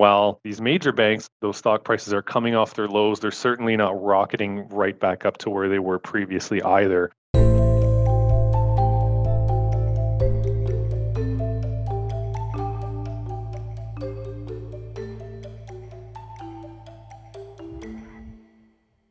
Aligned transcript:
while 0.00 0.40
these 0.44 0.62
major 0.62 0.92
banks, 0.92 1.28
those 1.42 1.58
stock 1.58 1.84
prices 1.84 2.14
are 2.14 2.22
coming 2.22 2.54
off 2.54 2.72
their 2.72 2.88
lows, 2.88 3.20
they're 3.20 3.30
certainly 3.30 3.76
not 3.76 4.02
rocketing 4.02 4.66
right 4.70 4.98
back 4.98 5.26
up 5.26 5.36
to 5.36 5.50
where 5.50 5.68
they 5.68 5.78
were 5.78 5.98
previously 5.98 6.62
either. 6.62 7.12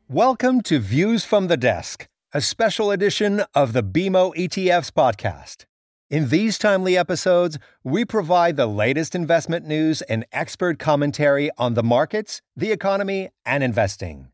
Welcome 0.08 0.60
to 0.62 0.80
Views 0.80 1.24
from 1.24 1.46
the 1.46 1.56
Desk, 1.56 2.08
a 2.34 2.40
special 2.40 2.90
edition 2.90 3.44
of 3.54 3.74
the 3.74 3.84
BMO 3.84 4.34
ETFs 4.34 4.90
podcast. 4.90 5.66
In 6.10 6.28
these 6.28 6.58
timely 6.58 6.98
episodes, 6.98 7.56
we 7.84 8.04
provide 8.04 8.56
the 8.56 8.66
latest 8.66 9.14
investment 9.14 9.64
news 9.64 10.02
and 10.02 10.26
expert 10.32 10.80
commentary 10.80 11.52
on 11.56 11.74
the 11.74 11.84
markets, 11.84 12.42
the 12.56 12.72
economy, 12.72 13.28
and 13.46 13.62
investing. 13.62 14.26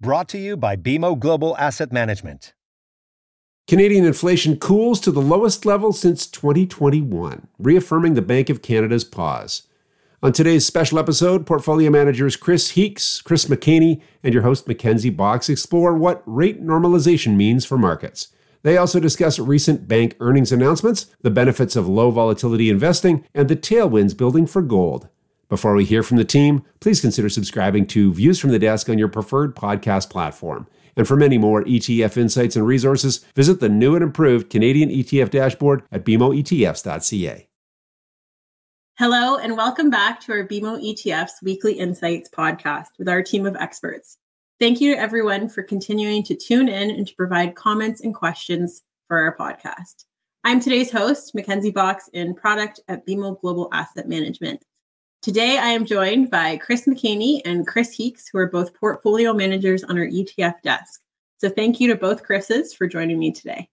Brought 0.00 0.28
to 0.28 0.38
you 0.38 0.56
by 0.56 0.76
BMO 0.76 1.18
Global 1.18 1.56
Asset 1.56 1.92
Management. 1.92 2.54
Canadian 3.66 4.04
inflation 4.04 4.56
cools 4.58 5.00
to 5.00 5.10
the 5.10 5.20
lowest 5.20 5.66
level 5.66 5.92
since 5.92 6.28
2021, 6.28 7.48
reaffirming 7.58 8.14
the 8.14 8.22
Bank 8.22 8.48
of 8.48 8.62
Canada's 8.62 9.02
pause. 9.02 9.62
On 10.22 10.32
today's 10.32 10.64
special 10.64 11.00
episode, 11.00 11.46
portfolio 11.46 11.90
managers 11.90 12.36
Chris 12.36 12.70
Heakes, 12.70 13.20
Chris 13.20 13.46
McHaney, 13.46 14.00
and 14.22 14.32
your 14.32 14.44
host 14.44 14.68
Mckenzie 14.68 15.14
Box 15.14 15.48
explore 15.48 15.94
what 15.94 16.22
rate 16.26 16.64
normalization 16.64 17.34
means 17.34 17.64
for 17.64 17.76
markets. 17.76 18.28
They 18.64 18.78
also 18.78 18.98
discuss 18.98 19.38
recent 19.38 19.86
bank 19.86 20.16
earnings 20.20 20.50
announcements, 20.50 21.06
the 21.20 21.30
benefits 21.30 21.76
of 21.76 21.86
low 21.86 22.10
volatility 22.10 22.70
investing, 22.70 23.24
and 23.34 23.48
the 23.48 23.56
tailwinds 23.56 24.16
building 24.16 24.46
for 24.46 24.62
gold. 24.62 25.06
Before 25.50 25.74
we 25.74 25.84
hear 25.84 26.02
from 26.02 26.16
the 26.16 26.24
team, 26.24 26.64
please 26.80 27.02
consider 27.02 27.28
subscribing 27.28 27.86
to 27.88 28.14
Views 28.14 28.40
from 28.40 28.50
the 28.50 28.58
Desk 28.58 28.88
on 28.88 28.98
your 28.98 29.08
preferred 29.08 29.54
podcast 29.54 30.08
platform. 30.08 30.66
And 30.96 31.06
for 31.06 31.14
many 31.14 31.36
more 31.36 31.62
ETF 31.64 32.16
insights 32.16 32.56
and 32.56 32.66
resources, 32.66 33.18
visit 33.36 33.60
the 33.60 33.68
new 33.68 33.94
and 33.94 34.02
improved 34.02 34.48
Canadian 34.48 34.88
ETF 34.88 35.28
dashboard 35.28 35.82
at 35.92 36.04
bmoetfs.ca. 36.04 37.48
Hello, 38.96 39.36
and 39.36 39.56
welcome 39.58 39.90
back 39.90 40.20
to 40.20 40.32
our 40.32 40.46
BMO 40.46 40.80
ETFs 40.80 41.42
Weekly 41.42 41.74
Insights 41.74 42.30
podcast 42.30 42.86
with 42.96 43.10
our 43.10 43.22
team 43.22 43.44
of 43.44 43.56
experts. 43.56 44.16
Thank 44.64 44.80
you 44.80 44.94
to 44.94 44.98
everyone 44.98 45.50
for 45.50 45.62
continuing 45.62 46.22
to 46.22 46.34
tune 46.34 46.70
in 46.70 46.90
and 46.90 47.06
to 47.06 47.14
provide 47.16 47.54
comments 47.54 48.00
and 48.00 48.14
questions 48.14 48.80
for 49.08 49.18
our 49.18 49.36
podcast. 49.36 50.06
I'm 50.42 50.58
today's 50.58 50.90
host, 50.90 51.34
Mckenzie 51.34 51.74
Box 51.74 52.08
in 52.14 52.34
product 52.34 52.80
at 52.88 53.06
BMO 53.06 53.38
Global 53.38 53.68
Asset 53.74 54.08
Management. 54.08 54.64
Today, 55.20 55.58
I 55.58 55.66
am 55.66 55.84
joined 55.84 56.30
by 56.30 56.56
Chris 56.56 56.86
McHaney 56.86 57.42
and 57.44 57.66
Chris 57.66 57.92
Heakes, 57.92 58.26
who 58.32 58.38
are 58.38 58.48
both 58.48 58.72
portfolio 58.72 59.34
managers 59.34 59.84
on 59.84 59.98
our 59.98 60.06
ETF 60.06 60.62
desk. 60.62 61.02
So, 61.36 61.50
thank 61.50 61.78
you 61.78 61.88
to 61.88 61.96
both 61.96 62.22
Chris's 62.22 62.72
for 62.72 62.86
joining 62.86 63.18
me 63.18 63.32
today. 63.32 63.68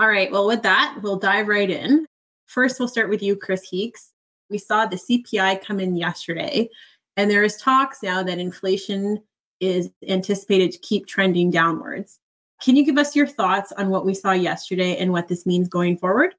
All 0.00 0.08
right, 0.08 0.32
well, 0.32 0.48
with 0.48 0.64
that, 0.64 0.98
we'll 1.00 1.20
dive 1.20 1.46
right 1.46 1.70
in. 1.70 2.06
First, 2.46 2.80
we'll 2.80 2.88
start 2.88 3.08
with 3.08 3.22
you, 3.22 3.36
Chris 3.36 3.62
Heakes. 3.62 4.10
We 4.50 4.58
saw 4.58 4.84
the 4.84 4.96
CPI 4.96 5.64
come 5.64 5.78
in 5.78 5.96
yesterday, 5.96 6.70
and 7.16 7.30
there 7.30 7.44
is 7.44 7.56
talks 7.56 8.02
now 8.02 8.24
that 8.24 8.40
inflation 8.40 9.22
is 9.60 9.90
anticipated 10.08 10.72
to 10.72 10.78
keep 10.78 11.06
trending 11.06 11.50
downwards. 11.50 12.18
Can 12.62 12.76
you 12.76 12.84
give 12.84 12.98
us 12.98 13.14
your 13.14 13.26
thoughts 13.26 13.72
on 13.72 13.88
what 13.88 14.04
we 14.04 14.14
saw 14.14 14.32
yesterday 14.32 14.96
and 14.96 15.12
what 15.12 15.28
this 15.28 15.46
means 15.46 15.68
going 15.68 15.96
forward? 15.96 16.34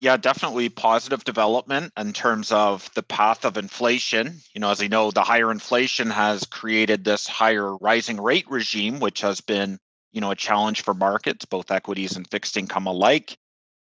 Yeah, 0.00 0.18
definitely 0.18 0.68
positive 0.68 1.24
development 1.24 1.92
in 1.96 2.12
terms 2.12 2.52
of 2.52 2.90
the 2.94 3.02
path 3.02 3.44
of 3.44 3.56
inflation. 3.56 4.40
You 4.54 4.60
know, 4.60 4.70
as 4.70 4.80
you 4.80 4.90
know, 4.90 5.10
the 5.10 5.22
higher 5.22 5.50
inflation 5.50 6.10
has 6.10 6.44
created 6.44 7.04
this 7.04 7.26
higher 7.26 7.76
rising 7.76 8.20
rate 8.20 8.44
regime, 8.50 9.00
which 9.00 9.22
has 9.22 9.40
been, 9.40 9.78
you 10.12 10.20
know, 10.20 10.30
a 10.30 10.36
challenge 10.36 10.82
for 10.82 10.92
markets, 10.92 11.46
both 11.46 11.70
equities 11.70 12.14
and 12.14 12.28
fixed 12.30 12.58
income 12.58 12.86
alike. 12.86 13.38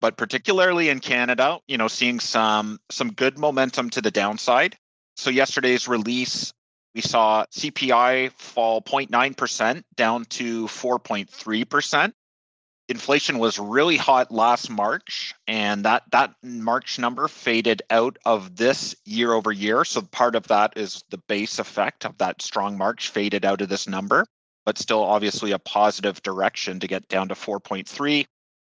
But 0.02 0.18
particularly 0.18 0.90
in 0.90 1.00
Canada, 1.00 1.58
you 1.66 1.78
know, 1.78 1.88
seeing 1.88 2.20
some 2.20 2.78
some 2.90 3.12
good 3.12 3.38
momentum 3.38 3.88
to 3.90 4.02
the 4.02 4.10
downside. 4.10 4.76
So 5.16 5.30
yesterday's 5.30 5.88
release 5.88 6.52
we 6.94 7.00
saw 7.00 7.44
CPI 7.46 8.32
fall 8.32 8.80
0.9% 8.80 9.82
down 9.96 10.24
to 10.26 10.66
4.3%. 10.66 12.12
Inflation 12.88 13.38
was 13.38 13.58
really 13.58 13.96
hot 13.96 14.30
last 14.30 14.68
March, 14.68 15.34
and 15.46 15.84
that, 15.86 16.02
that 16.12 16.34
March 16.42 16.98
number 16.98 17.28
faded 17.28 17.82
out 17.88 18.18
of 18.26 18.56
this 18.56 18.94
year 19.06 19.32
over 19.32 19.50
year. 19.50 19.84
So 19.84 20.02
part 20.02 20.34
of 20.34 20.46
that 20.48 20.74
is 20.76 21.02
the 21.10 21.18
base 21.26 21.58
effect 21.58 22.04
of 22.04 22.18
that 22.18 22.42
strong 22.42 22.76
March 22.76 23.08
faded 23.08 23.44
out 23.44 23.62
of 23.62 23.70
this 23.70 23.88
number, 23.88 24.26
but 24.66 24.78
still 24.78 25.02
obviously 25.02 25.52
a 25.52 25.58
positive 25.58 26.22
direction 26.22 26.78
to 26.80 26.86
get 26.86 27.08
down 27.08 27.28
to 27.28 27.34
4.3 27.34 28.26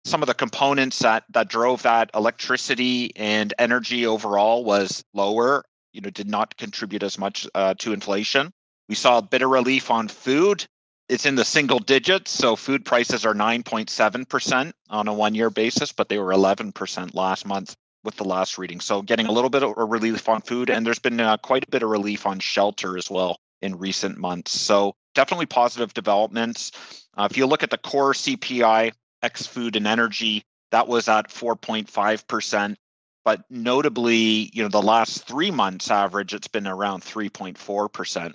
some 0.04 0.22
of 0.22 0.26
the 0.26 0.34
components 0.34 1.00
that 1.00 1.24
that 1.30 1.48
drove 1.48 1.82
that 1.82 2.08
electricity 2.14 3.14
and 3.16 3.52
energy 3.58 4.06
overall 4.06 4.64
was 4.64 5.04
lower 5.12 5.64
you 5.93 6.00
know 6.00 6.10
did 6.10 6.28
not 6.28 6.56
contribute 6.56 7.03
as 7.03 7.19
much 7.19 7.47
uh, 7.54 7.75
to 7.78 7.93
inflation. 7.93 8.50
We 8.88 8.94
saw 8.94 9.19
a 9.19 9.22
bit 9.22 9.43
of 9.43 9.50
relief 9.50 9.91
on 9.91 10.09
food. 10.09 10.66
It's 11.09 11.26
in 11.26 11.37
the 11.37 11.44
single 11.44 11.78
digits, 11.78 12.31
so 12.31 12.54
food 12.54 12.84
prices 12.84 13.25
are 13.25 13.34
9.7% 13.34 14.72
on 14.91 15.09
a 15.09 15.15
one-year 15.15 15.48
basis, 15.48 15.91
but 15.91 16.09
they 16.10 16.19
were 16.19 16.32
11% 16.32 17.15
last 17.15 17.47
month 17.47 17.75
with 18.04 18.16
the 18.16 18.25
last 18.25 18.59
reading. 18.59 18.81
So 18.81 19.00
getting 19.00 19.27
a 19.27 19.32
little 19.32 19.50
bit 19.50 19.62
of 19.62 19.75
relief 19.77 20.28
on 20.28 20.43
food, 20.43 20.69
and 20.69 20.84
there's 20.84 20.98
been 20.98 21.21
uh, 21.21 21.38
quite 21.38 21.65
a 21.65 21.71
bit 21.71 21.82
of 21.82 21.88
relief 21.88 22.27
on 22.27 22.41
shelter 22.41 22.98
as 22.98 23.10
well 23.10 23.38
in 23.62 23.78
recent 23.78 24.19
months. 24.19 24.53
So 24.53 24.94
definitely 25.15 25.47
positive 25.47 25.94
developments. 25.94 26.72
Uh, 27.16 27.27
if 27.31 27.37
you 27.37 27.47
look 27.47 27.62
at 27.62 27.71
the 27.71 27.78
core 27.78 28.12
CPI, 28.12 28.93
ex 29.22 29.47
food 29.47 29.77
and 29.77 29.87
energy, 29.87 30.44
that 30.71 30.88
was 30.88 31.09
at 31.09 31.28
4.5% 31.28 32.77
but 33.24 33.42
notably, 33.50 34.50
you 34.52 34.62
know, 34.62 34.68
the 34.68 34.82
last 34.82 35.26
three 35.26 35.50
months 35.50 35.90
average, 35.90 36.34
it's 36.34 36.48
been 36.48 36.66
around 36.66 37.02
3.4%. 37.02 38.34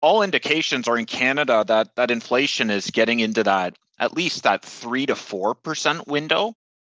All 0.00 0.22
indications 0.22 0.86
are 0.86 0.98
in 0.98 1.06
Canada 1.06 1.64
that 1.66 1.96
that 1.96 2.10
inflation 2.10 2.70
is 2.70 2.90
getting 2.90 3.20
into 3.20 3.42
that 3.44 3.78
at 3.98 4.14
least 4.14 4.42
that 4.42 4.64
three 4.64 5.06
to 5.06 5.14
four 5.14 5.54
percent 5.54 6.06
window. 6.06 6.54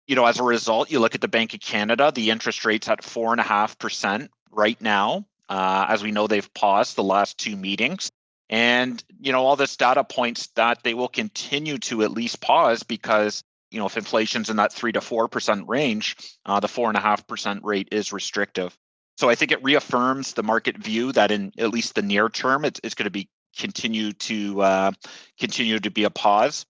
You 0.08 0.16
know, 0.16 0.26
as 0.26 0.40
a 0.40 0.44
result, 0.44 0.92
you 0.92 1.00
look 1.00 1.16
at 1.16 1.22
the 1.22 1.28
Bank 1.28 1.54
of 1.54 1.60
Canada, 1.60 2.12
the 2.14 2.30
interest 2.30 2.64
rate's 2.64 2.88
at 2.88 3.04
four 3.04 3.32
and 3.32 3.42
a 3.42 3.44
half 3.44 3.78
percent 3.80 4.32
right 4.52 4.80
now. 4.80 5.26
Uh, 5.50 5.86
as 5.90 6.04
we 6.04 6.12
know, 6.12 6.28
they've 6.28 6.54
paused 6.54 6.96
the 6.96 7.04
last 7.04 7.38
two 7.38 7.56
meetings. 7.56 8.12
And, 8.50 9.04
you 9.20 9.32
know, 9.32 9.44
all 9.44 9.56
this 9.56 9.76
data 9.76 10.04
points 10.04 10.48
that 10.56 10.84
they 10.84 10.94
will 10.94 11.08
continue 11.08 11.80
to 11.80 12.04
at 12.04 12.12
least 12.12 12.42
pause 12.42 12.84
because 12.84 13.44
you 13.76 13.82
know, 13.82 13.86
if 13.86 13.98
inflation's 13.98 14.50
in 14.50 14.56
that 14.56 14.72
three 14.72 14.94
to 14.94 15.02
four 15.02 15.28
percent 15.28 15.68
range, 15.68 16.16
uh, 16.46 16.62
the 16.62 16.68
four 16.70 16.88
and 16.88 16.98
a 16.98 17.02
half 17.02 17.28
percent 17.28 17.62
rate 17.66 17.90
is 17.92 18.14
restrictive. 18.14 18.76
So 19.18 19.30
I 19.30 19.36
think 19.36 19.52
it 19.52 19.62
reaffirms 19.62 20.34
the 20.34 20.44
market 20.44 20.78
view 20.78 21.12
that 21.12 21.30
in 21.30 21.52
at 21.58 21.72
least 21.72 21.96
the 21.96 22.02
near 22.02 22.30
term, 22.30 22.64
it's, 22.64 22.80
it's 22.86 22.96
going 22.96 23.04
to 23.04 23.12
be 23.12 23.28
continue 23.58 24.14
to 24.14 24.62
uh, 24.62 24.92
continue 25.38 25.78
to 25.80 25.92
be 25.92 26.06
a 26.06 26.10
pause. 26.10 26.66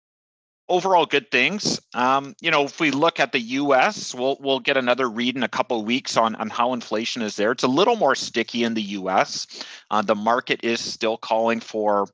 Overall, 0.69 1.07
good 1.07 1.31
things. 1.31 1.81
Um, 1.95 2.35
you 2.43 2.51
know, 2.51 2.65
if 2.65 2.79
we 2.79 2.91
look 2.91 3.19
at 3.19 3.33
the 3.33 3.41
U.S., 3.41 4.15
we'll 4.15 4.37
we'll 4.39 4.61
get 4.61 4.77
another 4.77 5.09
read 5.09 5.37
in 5.37 5.43
a 5.43 5.49
couple 5.49 5.83
weeks 5.83 6.19
on 6.19 6.35
on 6.35 6.51
how 6.51 6.75
inflation 6.75 7.23
is 7.23 7.35
there. 7.37 7.51
It's 7.51 7.65
a 7.65 7.69
little 7.69 7.97
more 7.97 8.15
sticky 8.15 8.63
in 8.65 8.75
the 8.75 8.83
U.S. 8.83 9.47
Uh, 9.91 10.03
the 10.03 10.15
market 10.15 10.61
is 10.63 10.81
still 10.81 11.17
calling 11.17 11.61
for 11.61 12.09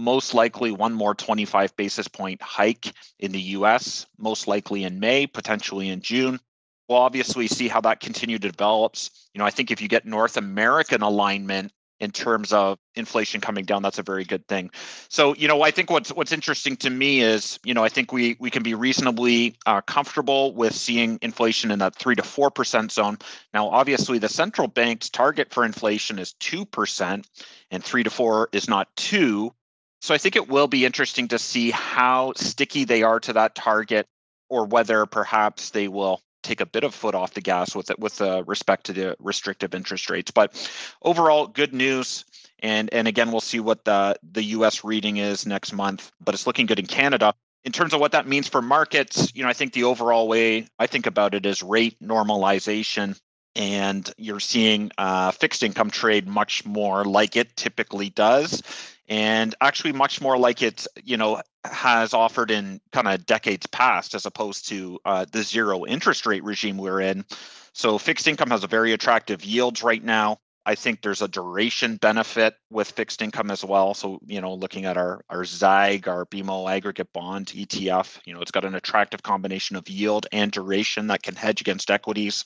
most 0.00 0.34
likely 0.34 0.72
one 0.72 0.94
more 0.94 1.14
25 1.14 1.76
basis 1.76 2.08
point 2.08 2.40
hike 2.42 2.92
in 3.18 3.32
the 3.32 3.40
US, 3.40 4.06
most 4.18 4.48
likely 4.48 4.84
in 4.84 4.98
May, 4.98 5.26
potentially 5.26 5.90
in 5.90 6.00
June. 6.00 6.40
We'll 6.88 6.98
obviously 6.98 7.46
see 7.46 7.68
how 7.68 7.82
that 7.82 8.00
continue 8.00 8.38
to 8.38 8.50
develops. 8.50 9.28
You 9.34 9.38
know, 9.38 9.44
I 9.44 9.50
think 9.50 9.70
if 9.70 9.80
you 9.80 9.88
get 9.88 10.06
North 10.06 10.36
American 10.36 11.02
alignment 11.02 11.72
in 12.00 12.10
terms 12.10 12.50
of 12.52 12.78
inflation 12.94 13.42
coming 13.42 13.64
down, 13.64 13.82
that's 13.82 13.98
a 13.98 14.02
very 14.02 14.24
good 14.24 14.48
thing. 14.48 14.70
So, 15.08 15.34
you 15.34 15.46
know, 15.46 15.60
I 15.62 15.70
think 15.70 15.90
what's 15.90 16.10
what's 16.10 16.32
interesting 16.32 16.76
to 16.78 16.90
me 16.90 17.20
is, 17.20 17.60
you 17.62 17.74
know, 17.74 17.84
I 17.84 17.90
think 17.90 18.10
we 18.10 18.36
we 18.40 18.50
can 18.50 18.62
be 18.62 18.74
reasonably 18.74 19.56
uh, 19.66 19.82
comfortable 19.82 20.54
with 20.54 20.74
seeing 20.74 21.18
inflation 21.20 21.70
in 21.70 21.78
that 21.80 21.94
three 21.94 22.16
to 22.16 22.22
four 22.22 22.50
percent 22.50 22.90
zone. 22.90 23.18
Now, 23.52 23.68
obviously, 23.68 24.18
the 24.18 24.30
central 24.30 24.66
bank's 24.66 25.10
target 25.10 25.52
for 25.52 25.64
inflation 25.64 26.18
is 26.18 26.32
two 26.32 26.64
percent, 26.64 27.28
and 27.70 27.84
three 27.84 28.02
to 28.02 28.10
four 28.10 28.48
is 28.52 28.66
not 28.66 28.88
two. 28.96 29.52
So 30.00 30.14
I 30.14 30.18
think 30.18 30.36
it 30.36 30.48
will 30.48 30.66
be 30.66 30.84
interesting 30.84 31.28
to 31.28 31.38
see 31.38 31.70
how 31.70 32.32
sticky 32.36 32.84
they 32.84 33.02
are 33.02 33.20
to 33.20 33.34
that 33.34 33.54
target 33.54 34.06
or 34.48 34.64
whether 34.66 35.06
perhaps 35.06 35.70
they 35.70 35.88
will 35.88 36.20
take 36.42 36.60
a 36.60 36.66
bit 36.66 36.84
of 36.84 36.94
foot 36.94 37.14
off 37.14 37.34
the 37.34 37.40
gas 37.40 37.74
with 37.74 37.90
it 37.90 37.98
with 37.98 38.20
uh, 38.22 38.42
respect 38.46 38.86
to 38.86 38.92
the 38.94 39.16
restrictive 39.18 39.74
interest 39.74 40.08
rates. 40.08 40.30
But 40.30 40.70
overall, 41.02 41.46
good 41.46 41.74
news. 41.74 42.24
And 42.60 42.92
and 42.92 43.08
again, 43.08 43.30
we'll 43.30 43.40
see 43.40 43.60
what 43.60 43.84
the 43.84 44.16
the 44.22 44.42
U.S. 44.44 44.84
reading 44.84 45.18
is 45.18 45.46
next 45.46 45.72
month. 45.72 46.10
But 46.20 46.34
it's 46.34 46.46
looking 46.46 46.66
good 46.66 46.78
in 46.78 46.86
Canada. 46.86 47.34
In 47.64 47.72
terms 47.72 47.92
of 47.92 48.00
what 48.00 48.12
that 48.12 48.26
means 48.26 48.48
for 48.48 48.62
markets, 48.62 49.32
you 49.34 49.42
know, 49.42 49.48
I 49.48 49.52
think 49.52 49.74
the 49.74 49.84
overall 49.84 50.28
way 50.28 50.66
I 50.78 50.86
think 50.86 51.06
about 51.06 51.34
it 51.34 51.44
is 51.44 51.62
rate 51.62 51.96
normalization 52.02 53.18
and 53.56 54.12
you're 54.16 54.40
seeing 54.40 54.90
uh, 54.98 55.30
fixed 55.30 55.62
income 55.62 55.90
trade 55.90 56.28
much 56.28 56.64
more 56.64 57.04
like 57.04 57.36
it 57.36 57.54
typically 57.56 58.10
does 58.10 58.62
and 59.08 59.54
actually 59.60 59.92
much 59.92 60.20
more 60.20 60.38
like 60.38 60.62
it 60.62 60.86
you 61.04 61.16
know 61.16 61.42
has 61.64 62.14
offered 62.14 62.50
in 62.50 62.80
kind 62.92 63.08
of 63.08 63.26
decades 63.26 63.66
past 63.66 64.14
as 64.14 64.24
opposed 64.24 64.68
to 64.68 64.98
uh, 65.04 65.24
the 65.32 65.42
zero 65.42 65.84
interest 65.84 66.26
rate 66.26 66.44
regime 66.44 66.78
we're 66.78 67.00
in 67.00 67.24
so 67.72 67.98
fixed 67.98 68.28
income 68.28 68.50
has 68.50 68.64
a 68.64 68.68
very 68.68 68.92
attractive 68.92 69.44
yields 69.44 69.82
right 69.82 70.04
now 70.04 70.38
I 70.66 70.74
think 70.74 71.00
there's 71.00 71.22
a 71.22 71.28
duration 71.28 71.96
benefit 71.96 72.54
with 72.70 72.90
fixed 72.90 73.22
income 73.22 73.50
as 73.50 73.64
well. 73.64 73.94
So, 73.94 74.20
you 74.26 74.40
know, 74.40 74.54
looking 74.54 74.84
at 74.84 74.96
our 74.98 75.24
our 75.30 75.44
ZAG, 75.44 76.06
our 76.06 76.26
BMO 76.26 76.70
aggregate 76.70 77.12
bond 77.12 77.46
ETF, 77.46 78.20
you 78.26 78.34
know, 78.34 78.40
it's 78.40 78.50
got 78.50 78.66
an 78.66 78.74
attractive 78.74 79.22
combination 79.22 79.76
of 79.76 79.88
yield 79.88 80.26
and 80.32 80.52
duration 80.52 81.06
that 81.06 81.22
can 81.22 81.34
hedge 81.34 81.62
against 81.62 81.90
equities. 81.90 82.44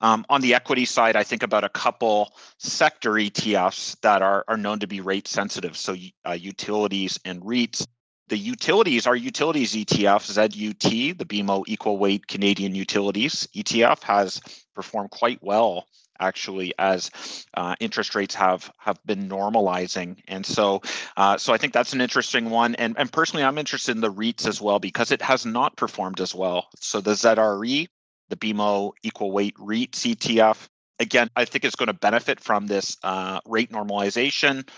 Um, 0.00 0.24
on 0.28 0.40
the 0.40 0.54
equity 0.54 0.84
side, 0.84 1.16
I 1.16 1.22
think 1.22 1.42
about 1.42 1.64
a 1.64 1.68
couple 1.68 2.32
sector 2.58 3.12
ETFs 3.12 4.00
that 4.00 4.22
are, 4.22 4.44
are 4.48 4.56
known 4.56 4.78
to 4.80 4.86
be 4.86 5.00
rate 5.00 5.28
sensitive. 5.28 5.76
So, 5.76 5.96
uh, 6.26 6.32
utilities 6.32 7.18
and 7.24 7.42
REITs. 7.42 7.86
The 8.28 8.36
utilities, 8.36 9.06
our 9.06 9.14
utilities 9.14 9.74
ETF, 9.74 10.26
ZUT, 10.26 11.16
the 11.16 11.24
BMO 11.24 11.62
Equal 11.68 11.98
Weight 11.98 12.26
Canadian 12.26 12.74
Utilities 12.74 13.46
ETF, 13.54 14.02
has 14.02 14.40
performed 14.74 15.10
quite 15.10 15.40
well 15.42 15.86
actually 16.20 16.72
as 16.78 17.10
uh, 17.54 17.74
interest 17.80 18.14
rates 18.14 18.34
have 18.34 18.70
have 18.78 18.98
been 19.04 19.28
normalizing 19.28 20.16
and 20.28 20.44
so 20.44 20.80
uh, 21.16 21.36
so 21.36 21.52
i 21.52 21.58
think 21.58 21.72
that's 21.72 21.92
an 21.92 22.00
interesting 22.00 22.50
one 22.50 22.74
and 22.76 22.96
and 22.98 23.12
personally 23.12 23.44
i'm 23.44 23.58
interested 23.58 23.94
in 23.94 24.00
the 24.00 24.10
reits 24.10 24.46
as 24.46 24.60
well 24.60 24.78
because 24.78 25.10
it 25.10 25.22
has 25.22 25.44
not 25.44 25.76
performed 25.76 26.20
as 26.20 26.34
well 26.34 26.68
so 26.78 27.00
the 27.00 27.12
zre 27.12 27.86
the 28.28 28.36
BMO 28.36 28.92
equal 29.02 29.32
weight 29.32 29.56
REITs 29.56 30.14
ETF. 30.14 30.68
Again, 30.98 31.28
I 31.36 31.44
think 31.44 31.64
it's 31.64 31.76
going 31.76 31.88
to 31.88 31.92
benefit 31.92 32.40
from 32.40 32.66
this 32.66 32.96
uh, 33.02 33.40
rate 33.46 33.70
normalization, 33.70 34.68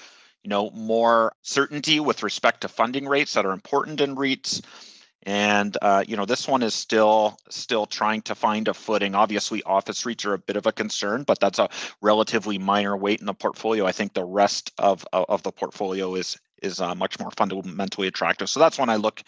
you 0.43 0.51
know, 0.51 0.71
more 0.71 1.33
certainty 1.43 2.01
with 2.01 2.23
respect 2.23 2.63
to 2.63 2.69
funding 2.69 3.07
rates 3.07 3.35
that 3.35 3.47
are 3.47 3.53
important 3.53 4.01
in 4.01 4.17
REITs. 4.17 4.63
And 5.25 5.77
uh, 5.83 6.05
you 6.07 6.17
know, 6.17 6.25
this 6.25 6.49
one 6.49 6.63
is 6.63 6.75
still 6.75 7.39
still 7.51 7.87
trying 7.87 8.23
to 8.23 8.35
find 8.35 8.69
a 8.69 8.75
footing. 8.75 9.15
Obviously, 9.15 9.63
office 9.65 10.05
REITs 10.05 10.25
are 10.25 10.35
a 10.35 10.39
bit 10.39 10.57
of 10.57 10.67
a 10.67 10.73
concern, 10.73 11.25
but 11.25 11.41
that's 11.41 11.59
a 11.59 11.69
relatively 12.01 12.57
minor 12.57 12.97
weight 12.97 13.21
in 13.21 13.27
the 13.27 13.35
portfolio. 13.35 13.85
I 13.85 13.93
think 13.93 14.15
the 14.15 14.25
rest 14.25 14.73
of 14.79 15.05
of 15.13 15.43
the 15.43 15.53
portfolio 15.53 16.15
is 16.15 16.39
is 16.63 16.81
uh, 16.81 16.95
much 16.95 17.19
more 17.19 17.31
fundamentally 17.33 18.09
attractive. 18.09 18.49
So 18.49 18.61
that's 18.61 18.79
one 18.79 18.89
I 18.89 18.97
look 18.97 19.23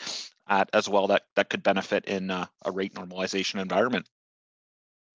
at 0.50 0.68
as 0.74 0.88
well 0.88 1.06
that 1.06 1.22
that 1.36 1.48
could 1.48 1.62
benefit 1.62 2.04
in 2.04 2.30
uh, 2.30 2.46
a 2.64 2.70
rate 2.70 2.94
normalization 2.94 3.60
environment. 3.60 4.06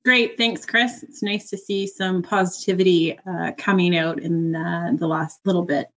Great, 0.05 0.37
thanks, 0.37 0.65
Chris. 0.65 1.03
It's 1.03 1.21
nice 1.23 1.49
to 1.49 1.57
see 1.57 1.87
some 1.87 2.21
positivity 2.21 3.17
uh, 3.27 3.51
coming 3.57 3.97
out 3.97 4.19
in 4.19 4.55
uh, 4.55 4.91
the 4.95 5.07
last 5.07 5.41
little 5.45 5.63
bit. 5.63 5.87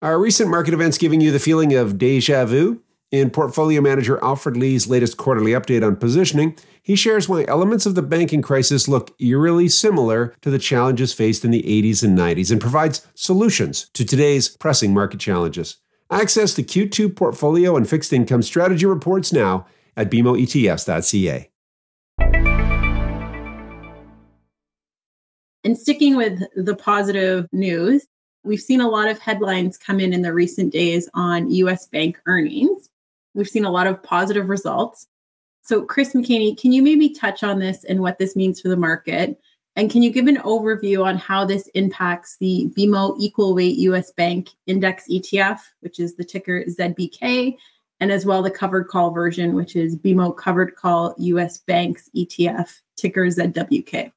Are 0.00 0.18
recent 0.18 0.50
market 0.50 0.74
events 0.74 0.98
giving 0.98 1.20
you 1.20 1.30
the 1.30 1.38
feeling 1.38 1.74
of 1.74 1.98
deja 1.98 2.44
vu? 2.44 2.80
In 3.12 3.28
portfolio 3.28 3.82
manager 3.82 4.18
Alfred 4.24 4.56
Lee's 4.56 4.88
latest 4.88 5.18
quarterly 5.18 5.50
update 5.50 5.86
on 5.86 5.96
positioning, 5.96 6.56
he 6.82 6.96
shares 6.96 7.28
why 7.28 7.44
elements 7.46 7.84
of 7.84 7.94
the 7.94 8.00
banking 8.00 8.40
crisis 8.40 8.88
look 8.88 9.14
eerily 9.20 9.68
similar 9.68 10.34
to 10.40 10.48
the 10.48 10.58
challenges 10.58 11.12
faced 11.12 11.44
in 11.44 11.50
the 11.50 11.62
80s 11.62 12.02
and 12.02 12.16
90s 12.16 12.50
and 12.50 12.58
provides 12.58 13.06
solutions 13.14 13.90
to 13.92 14.06
today's 14.06 14.48
pressing 14.48 14.94
market 14.94 15.20
challenges. 15.20 15.76
Access 16.10 16.54
the 16.54 16.64
Q2 16.64 17.14
portfolio 17.14 17.76
and 17.76 17.86
fixed 17.86 18.14
income 18.14 18.40
strategy 18.40 18.86
reports 18.86 19.30
now 19.30 19.66
at 19.94 20.10
bmoetfs.ca. 20.10 21.50
And 25.64 25.78
sticking 25.78 26.16
with 26.16 26.40
the 26.56 26.74
positive 26.74 27.46
news, 27.52 28.06
we've 28.42 28.58
seen 28.58 28.80
a 28.80 28.88
lot 28.88 29.08
of 29.08 29.18
headlines 29.18 29.76
come 29.76 30.00
in 30.00 30.14
in 30.14 30.22
the 30.22 30.32
recent 30.32 30.72
days 30.72 31.10
on 31.12 31.50
US 31.50 31.86
bank 31.88 32.18
earnings. 32.24 32.88
We've 33.34 33.48
seen 33.48 33.64
a 33.64 33.70
lot 33.70 33.86
of 33.86 34.02
positive 34.02 34.48
results. 34.48 35.08
So, 35.62 35.82
Chris 35.82 36.12
McHaney, 36.12 36.60
can 36.60 36.72
you 36.72 36.82
maybe 36.82 37.10
touch 37.10 37.42
on 37.42 37.58
this 37.58 37.84
and 37.84 38.00
what 38.00 38.18
this 38.18 38.34
means 38.34 38.60
for 38.60 38.68
the 38.68 38.76
market? 38.76 39.40
And 39.76 39.90
can 39.90 40.02
you 40.02 40.10
give 40.10 40.26
an 40.26 40.36
overview 40.38 41.04
on 41.04 41.16
how 41.16 41.44
this 41.44 41.66
impacts 41.68 42.36
the 42.38 42.70
BMO 42.76 43.16
Equal 43.18 43.54
Weight 43.54 43.78
US 43.78 44.10
Bank 44.10 44.50
Index 44.66 45.06
ETF, 45.08 45.60
which 45.80 45.98
is 45.98 46.14
the 46.14 46.24
ticker 46.24 46.64
ZBK, 46.64 47.56
and 48.00 48.12
as 48.12 48.26
well 48.26 48.42
the 48.42 48.50
covered 48.50 48.88
call 48.88 49.12
version, 49.12 49.54
which 49.54 49.76
is 49.76 49.96
BMO 49.96 50.36
Covered 50.36 50.74
Call 50.76 51.14
US 51.16 51.58
Banks 51.58 52.10
ETF, 52.14 52.80
ticker 52.96 53.26
ZWK? 53.26 54.12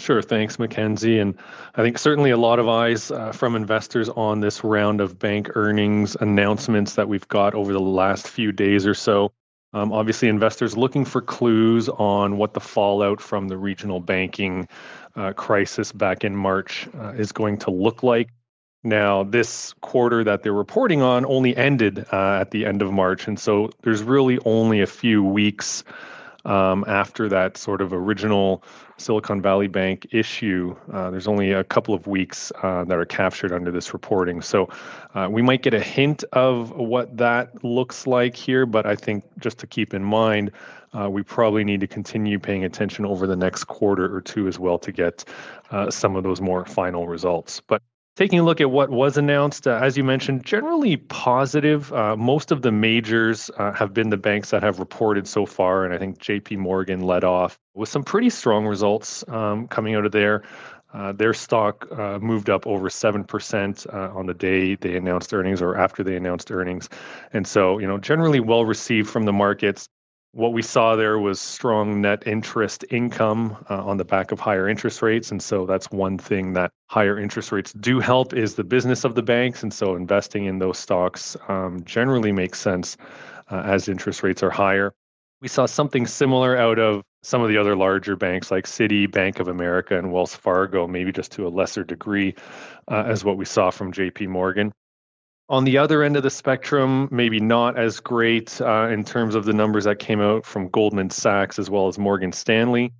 Sure. 0.00 0.22
Thanks, 0.22 0.56
Mckenzie. 0.56 1.20
And 1.20 1.36
I 1.74 1.82
think 1.82 1.98
certainly 1.98 2.30
a 2.30 2.38
lot 2.38 2.58
of 2.58 2.66
eyes 2.68 3.10
uh, 3.10 3.32
from 3.32 3.54
investors 3.54 4.08
on 4.08 4.40
this 4.40 4.64
round 4.64 5.02
of 5.02 5.18
bank 5.18 5.50
earnings 5.56 6.16
announcements 6.20 6.94
that 6.94 7.06
we've 7.06 7.28
got 7.28 7.54
over 7.54 7.74
the 7.74 7.80
last 7.80 8.26
few 8.26 8.50
days 8.50 8.86
or 8.86 8.94
so. 8.94 9.30
Um, 9.74 9.92
obviously, 9.92 10.28
investors 10.28 10.74
looking 10.74 11.04
for 11.04 11.20
clues 11.20 11.90
on 11.90 12.38
what 12.38 12.54
the 12.54 12.60
fallout 12.60 13.20
from 13.20 13.48
the 13.48 13.58
regional 13.58 14.00
banking 14.00 14.66
uh, 15.16 15.34
crisis 15.34 15.92
back 15.92 16.24
in 16.24 16.34
March 16.34 16.88
uh, 16.98 17.10
is 17.10 17.30
going 17.30 17.58
to 17.58 17.70
look 17.70 18.02
like. 18.02 18.30
Now, 18.82 19.24
this 19.24 19.74
quarter 19.82 20.24
that 20.24 20.42
they're 20.42 20.54
reporting 20.54 21.02
on 21.02 21.26
only 21.26 21.54
ended 21.54 22.06
uh, 22.10 22.38
at 22.40 22.52
the 22.52 22.64
end 22.64 22.80
of 22.80 22.90
March. 22.90 23.28
And 23.28 23.38
so 23.38 23.70
there's 23.82 24.02
really 24.02 24.38
only 24.46 24.80
a 24.80 24.86
few 24.86 25.22
weeks 25.22 25.84
um, 26.44 26.84
after 26.86 27.28
that 27.28 27.56
sort 27.56 27.80
of 27.80 27.92
original 27.92 28.62
Silicon 28.96 29.40
Valley 29.40 29.66
Bank 29.66 30.06
issue. 30.12 30.76
Uh, 30.92 31.10
there's 31.10 31.28
only 31.28 31.52
a 31.52 31.64
couple 31.64 31.94
of 31.94 32.06
weeks 32.06 32.52
uh, 32.62 32.84
that 32.84 32.98
are 32.98 33.04
captured 33.04 33.52
under 33.52 33.70
this 33.70 33.92
reporting. 33.92 34.42
So 34.42 34.68
uh, 35.14 35.28
we 35.30 35.42
might 35.42 35.62
get 35.62 35.74
a 35.74 35.80
hint 35.80 36.24
of 36.32 36.70
what 36.72 37.16
that 37.16 37.64
looks 37.64 38.06
like 38.06 38.36
here, 38.36 38.66
but 38.66 38.86
I 38.86 38.96
think 38.96 39.24
just 39.38 39.58
to 39.58 39.66
keep 39.66 39.94
in 39.94 40.04
mind, 40.04 40.52
uh, 40.92 41.08
we 41.08 41.22
probably 41.22 41.64
need 41.64 41.80
to 41.80 41.86
continue 41.86 42.38
paying 42.38 42.64
attention 42.64 43.06
over 43.06 43.26
the 43.26 43.36
next 43.36 43.64
quarter 43.64 44.14
or 44.14 44.20
two 44.20 44.48
as 44.48 44.58
well 44.58 44.78
to 44.78 44.92
get 44.92 45.24
uh, 45.70 45.90
some 45.90 46.16
of 46.16 46.24
those 46.24 46.40
more 46.40 46.64
final 46.64 47.06
results. 47.06 47.60
But 47.60 47.80
taking 48.20 48.38
a 48.38 48.42
look 48.42 48.60
at 48.60 48.70
what 48.70 48.90
was 48.90 49.16
announced, 49.16 49.66
uh, 49.66 49.80
as 49.82 49.96
you 49.96 50.04
mentioned, 50.04 50.44
generally 50.44 50.98
positive. 50.98 51.90
Uh, 51.94 52.14
most 52.16 52.52
of 52.52 52.60
the 52.60 52.70
majors 52.70 53.50
uh, 53.56 53.72
have 53.72 53.94
been 53.94 54.10
the 54.10 54.16
banks 54.18 54.50
that 54.50 54.62
have 54.62 54.78
reported 54.78 55.26
so 55.26 55.46
far, 55.46 55.86
and 55.86 55.94
I 55.94 55.96
think 55.96 56.18
JP 56.18 56.58
Morgan 56.58 57.00
led 57.00 57.24
off 57.24 57.58
with 57.72 57.88
some 57.88 58.04
pretty 58.04 58.28
strong 58.28 58.66
results 58.66 59.24
um, 59.28 59.66
coming 59.68 59.94
out 59.94 60.04
of 60.04 60.12
there. 60.12 60.42
Uh, 60.92 61.12
their 61.12 61.32
stock 61.32 61.90
uh, 61.92 62.18
moved 62.18 62.50
up 62.50 62.66
over 62.66 62.90
7% 62.90 63.94
uh, 63.94 64.14
on 64.14 64.26
the 64.26 64.34
day 64.34 64.74
they 64.74 64.96
announced 64.96 65.32
earnings 65.32 65.62
or 65.62 65.78
after 65.78 66.04
they 66.04 66.14
announced 66.14 66.50
earnings. 66.50 66.90
And 67.32 67.46
so, 67.46 67.78
you 67.78 67.86
know, 67.86 67.96
generally 67.96 68.40
well 68.40 68.66
received 68.66 69.08
from 69.08 69.24
the 69.24 69.32
markets. 69.32 69.88
What 70.32 70.52
we 70.52 70.62
saw 70.62 70.94
there 70.94 71.18
was 71.18 71.40
strong 71.40 72.00
net 72.00 72.22
interest 72.24 72.84
income 72.90 73.56
uh, 73.68 73.82
on 73.84 73.96
the 73.96 74.04
back 74.04 74.30
of 74.30 74.38
higher 74.38 74.68
interest 74.68 75.02
rates. 75.02 75.32
And 75.32 75.42
so 75.42 75.66
that's 75.66 75.90
one 75.90 76.18
thing 76.18 76.52
that 76.52 76.70
higher 76.86 77.18
interest 77.18 77.50
rates 77.50 77.72
do 77.72 77.98
help 77.98 78.32
is 78.32 78.54
the 78.54 78.62
business 78.62 79.02
of 79.02 79.16
the 79.16 79.22
banks. 79.22 79.64
And 79.64 79.74
so 79.74 79.96
investing 79.96 80.44
in 80.44 80.60
those 80.60 80.78
stocks 80.78 81.36
um, 81.48 81.82
generally 81.84 82.30
makes 82.30 82.60
sense 82.60 82.96
uh, 83.50 83.62
as 83.64 83.88
interest 83.88 84.22
rates 84.22 84.40
are 84.42 84.50
higher. 84.50 84.94
We 85.40 85.48
saw 85.48 85.66
something 85.66 86.06
similar 86.06 86.56
out 86.56 86.78
of 86.78 87.02
some 87.22 87.42
of 87.42 87.48
the 87.48 87.56
other 87.56 87.74
larger 87.74 88.14
banks 88.14 88.52
like 88.52 88.66
Citi, 88.66 89.10
Bank 89.10 89.40
of 89.40 89.48
America, 89.48 89.98
and 89.98 90.12
Wells 90.12 90.34
Fargo, 90.34 90.86
maybe 90.86 91.10
just 91.10 91.32
to 91.32 91.46
a 91.46 91.50
lesser 91.50 91.82
degree, 91.82 92.36
uh, 92.88 93.02
as 93.06 93.24
what 93.24 93.36
we 93.36 93.44
saw 93.44 93.70
from 93.70 93.92
JP 93.92 94.28
Morgan. 94.28 94.72
On 95.50 95.64
the 95.64 95.78
other 95.78 96.04
end 96.04 96.16
of 96.16 96.22
the 96.22 96.30
spectrum, 96.30 97.08
maybe 97.10 97.40
not 97.40 97.76
as 97.76 97.98
great 97.98 98.60
uh, 98.60 98.86
in 98.86 99.02
terms 99.02 99.34
of 99.34 99.46
the 99.46 99.52
numbers 99.52 99.82
that 99.82 99.98
came 99.98 100.20
out 100.20 100.46
from 100.46 100.68
Goldman 100.68 101.10
Sachs 101.10 101.58
as 101.58 101.68
well 101.68 101.88
as 101.88 101.98
Morgan 101.98 102.30
Stanley. 102.30 102.92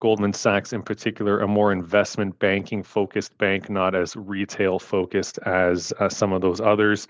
Goldman 0.00 0.32
Sachs, 0.32 0.72
in 0.72 0.82
particular, 0.82 1.38
a 1.38 1.46
more 1.46 1.70
investment 1.70 2.36
banking 2.40 2.82
focused 2.82 3.38
bank, 3.38 3.70
not 3.70 3.94
as 3.94 4.16
retail 4.16 4.80
focused 4.80 5.38
as 5.46 5.92
uh, 6.00 6.08
some 6.08 6.32
of 6.32 6.42
those 6.42 6.60
others. 6.60 7.06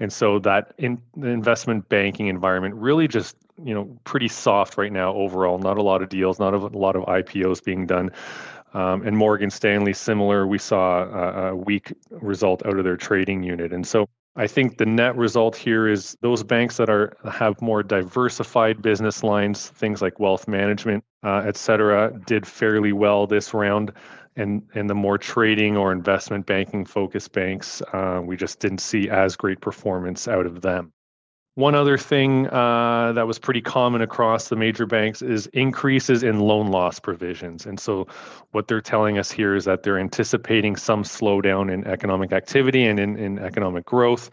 And 0.00 0.12
so 0.12 0.38
that 0.40 0.74
in 0.76 1.00
the 1.16 1.28
investment 1.28 1.88
banking 1.88 2.26
environment 2.26 2.74
really 2.74 3.08
just 3.08 3.36
you 3.64 3.72
know 3.72 3.98
pretty 4.04 4.28
soft 4.28 4.76
right 4.76 4.92
now 4.92 5.14
overall. 5.14 5.56
Not 5.58 5.78
a 5.78 5.82
lot 5.82 6.02
of 6.02 6.10
deals, 6.10 6.38
not 6.38 6.52
a 6.52 6.58
lot 6.58 6.94
of 6.94 7.04
IPOs 7.04 7.64
being 7.64 7.86
done. 7.86 8.10
Um, 8.74 9.00
and 9.06 9.16
Morgan 9.16 9.48
Stanley, 9.48 9.94
similar, 9.94 10.46
we 10.46 10.58
saw 10.58 11.04
a, 11.04 11.52
a 11.52 11.56
weak 11.56 11.94
result 12.10 12.66
out 12.66 12.78
of 12.78 12.84
their 12.84 12.98
trading 12.98 13.42
unit. 13.42 13.72
And 13.72 13.86
so 13.86 14.06
I 14.38 14.46
think 14.46 14.76
the 14.76 14.84
net 14.86 15.16
result 15.16 15.56
here 15.56 15.88
is 15.88 16.16
those 16.20 16.42
banks 16.42 16.76
that 16.76 16.90
are 16.90 17.16
have 17.30 17.60
more 17.62 17.82
diversified 17.82 18.82
business 18.82 19.22
lines, 19.22 19.70
things 19.70 20.02
like 20.02 20.20
wealth 20.20 20.46
management, 20.46 21.04
uh, 21.22 21.42
et 21.46 21.56
cetera, 21.56 22.12
did 22.26 22.46
fairly 22.46 22.92
well 22.92 23.26
this 23.26 23.54
round. 23.54 23.92
And, 24.38 24.62
and 24.74 24.90
the 24.90 24.94
more 24.94 25.16
trading 25.16 25.78
or 25.78 25.92
investment 25.92 26.44
banking 26.44 26.84
focused 26.84 27.32
banks, 27.32 27.80
uh, 27.94 28.20
we 28.22 28.36
just 28.36 28.60
didn't 28.60 28.80
see 28.80 29.08
as 29.08 29.34
great 29.34 29.62
performance 29.62 30.28
out 30.28 30.44
of 30.44 30.60
them. 30.60 30.92
One 31.56 31.74
other 31.74 31.96
thing 31.96 32.48
uh, 32.48 33.12
that 33.14 33.26
was 33.26 33.38
pretty 33.38 33.62
common 33.62 34.02
across 34.02 34.50
the 34.50 34.56
major 34.56 34.84
banks 34.84 35.22
is 35.22 35.46
increases 35.54 36.22
in 36.22 36.38
loan 36.38 36.66
loss 36.66 37.00
provisions. 37.00 37.64
And 37.64 37.80
so, 37.80 38.06
what 38.52 38.68
they're 38.68 38.82
telling 38.82 39.16
us 39.16 39.30
here 39.30 39.56
is 39.56 39.64
that 39.64 39.82
they're 39.82 39.98
anticipating 39.98 40.76
some 40.76 41.02
slowdown 41.02 41.72
in 41.72 41.86
economic 41.86 42.30
activity 42.32 42.84
and 42.84 43.00
in, 43.00 43.16
in 43.16 43.38
economic 43.38 43.86
growth 43.86 44.30